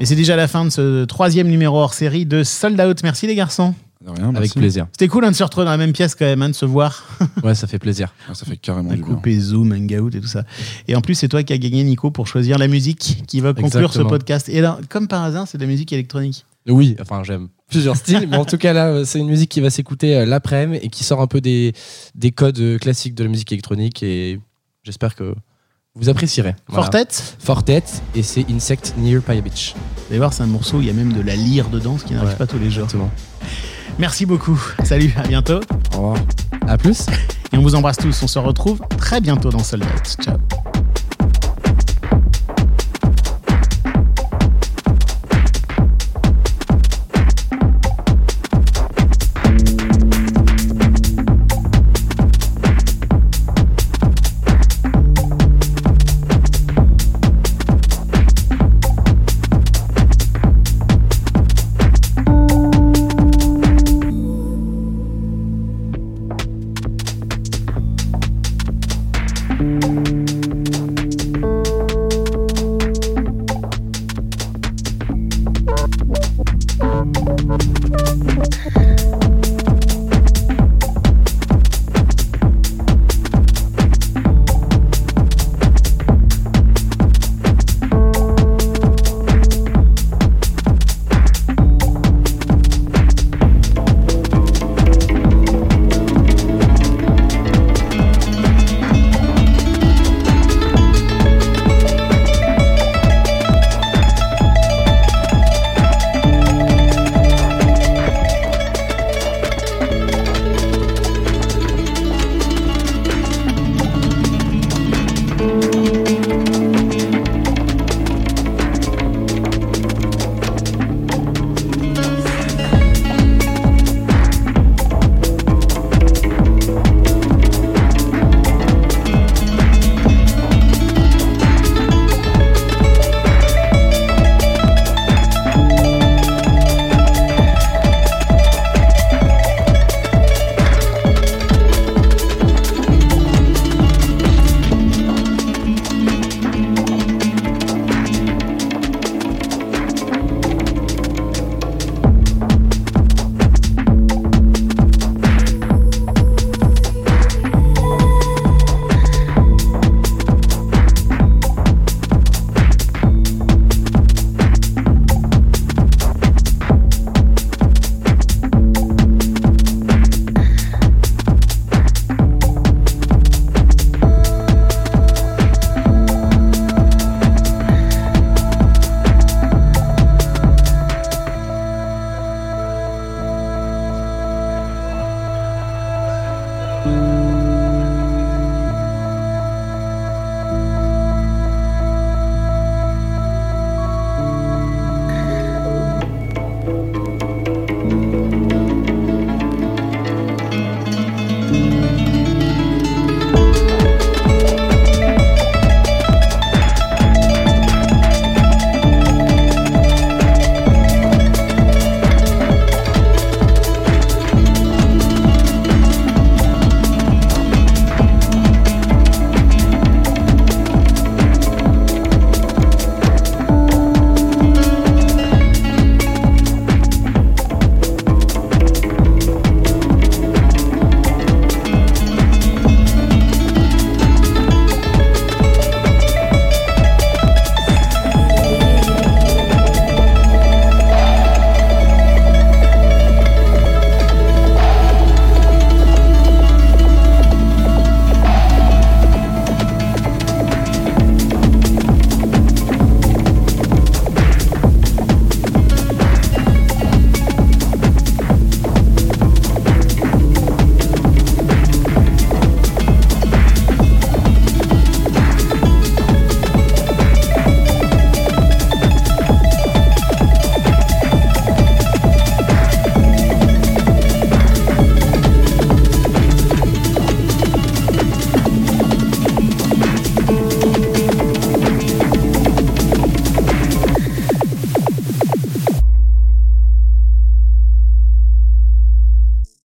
Et 0.00 0.06
c'est 0.06 0.16
déjà 0.16 0.34
la 0.34 0.48
fin 0.48 0.64
de 0.64 0.70
ce 0.70 1.04
troisième 1.04 1.48
numéro 1.48 1.76
hors 1.78 1.92
série 1.92 2.24
de 2.24 2.42
Sold 2.42 2.80
Out. 2.80 3.02
Merci 3.02 3.26
les 3.26 3.34
garçons. 3.34 3.74
De 4.02 4.08
rien, 4.08 4.28
Avec 4.30 4.40
merci. 4.40 4.58
plaisir. 4.58 4.86
C'était 4.92 5.08
cool 5.08 5.26
hein, 5.26 5.30
de 5.30 5.36
se 5.36 5.44
retrouver 5.44 5.66
dans 5.66 5.72
la 5.72 5.76
même 5.76 5.92
pièce 5.92 6.14
quand 6.14 6.24
même, 6.24 6.40
hein, 6.40 6.48
de 6.48 6.54
se 6.54 6.64
voir. 6.64 7.04
Ouais, 7.44 7.54
ça 7.54 7.66
fait 7.66 7.78
plaisir. 7.78 8.14
Ah, 8.30 8.34
Ça 8.34 8.46
fait 8.46 8.56
carrément 8.56 8.88
On 8.88 8.92
a 8.92 8.96
du 8.96 9.02
bien. 9.02 9.14
coupé 9.14 9.38
Zoom, 9.38 9.72
Hangout 9.72 10.14
et 10.16 10.20
tout 10.22 10.26
ça. 10.26 10.44
Et 10.88 10.96
en 10.96 11.02
plus, 11.02 11.14
c'est 11.16 11.28
toi 11.28 11.42
qui 11.42 11.52
as 11.52 11.58
gagné, 11.58 11.84
Nico, 11.84 12.10
pour 12.10 12.26
choisir 12.26 12.56
la 12.56 12.66
musique 12.66 13.24
qui 13.26 13.40
va 13.40 13.50
conclure 13.52 13.66
Exactement. 13.88 14.04
ce 14.04 14.08
podcast. 14.08 14.48
Et 14.48 14.62
comme 14.88 15.06
par 15.06 15.22
hasard, 15.22 15.46
c'est 15.46 15.58
de 15.58 15.62
la 15.64 15.68
musique 15.68 15.92
électronique. 15.92 16.46
Oui, 16.66 16.96
enfin 17.00 17.22
j'aime 17.24 17.48
plusieurs 17.68 17.96
styles, 17.96 18.26
mais 18.30 18.36
en 18.36 18.44
tout 18.44 18.58
cas 18.58 18.72
là, 18.74 18.88
euh, 18.88 19.04
c'est 19.04 19.18
une 19.18 19.28
musique 19.28 19.50
qui 19.50 19.60
va 19.60 19.70
s'écouter 19.70 20.14
euh, 20.16 20.26
l'après-midi 20.26 20.84
et 20.84 20.88
qui 20.90 21.04
sort 21.04 21.20
un 21.22 21.26
peu 21.26 21.40
des, 21.40 21.72
des 22.14 22.32
codes 22.32 22.58
euh, 22.58 22.78
classiques 22.78 23.14
de 23.14 23.24
la 23.24 23.30
musique 23.30 23.50
électronique 23.52 24.02
et 24.02 24.38
j'espère 24.82 25.14
que 25.14 25.34
vous 25.94 26.08
apprécierez. 26.08 26.54
Voilà. 26.68 26.84
Fortet 26.84 27.22
Fortet 27.38 27.82
et 28.14 28.22
c'est 28.22 28.48
Insect 28.50 28.94
Near 28.96 29.22
Paya 29.22 29.40
Beach. 29.40 29.74
Vous 29.74 30.04
allez 30.10 30.18
voir, 30.18 30.32
c'est 30.32 30.42
un 30.42 30.46
morceau, 30.46 30.80
il 30.80 30.86
y 30.86 30.90
a 30.90 30.92
même 30.92 31.12
de 31.12 31.20
la 31.20 31.34
lyre 31.36 31.68
dedans, 31.68 31.98
ce 31.98 32.04
qui 32.04 32.14
n'arrive 32.14 32.30
Ouais, 32.30 32.36
pas 32.36 32.46
tous 32.46 32.58
les 32.58 32.70
jours. 32.70 32.84
Exactement. 32.84 33.10
Merci 33.98 34.24
beaucoup. 34.24 34.58
Salut, 34.84 35.12
à 35.16 35.26
bientôt. 35.26 35.60
Au 35.94 35.96
revoir. 35.96 36.16
À 36.66 36.78
plus. 36.78 37.06
Et 37.52 37.56
on 37.58 37.62
vous 37.62 37.74
embrasse 37.74 37.98
tous. 37.98 38.22
On 38.22 38.28
se 38.28 38.38
retrouve 38.38 38.80
très 38.96 39.20
bientôt 39.20 39.50
dans 39.50 39.58
Sold 39.58 39.84
Out. 39.84 40.16
Ciao. 40.24 40.38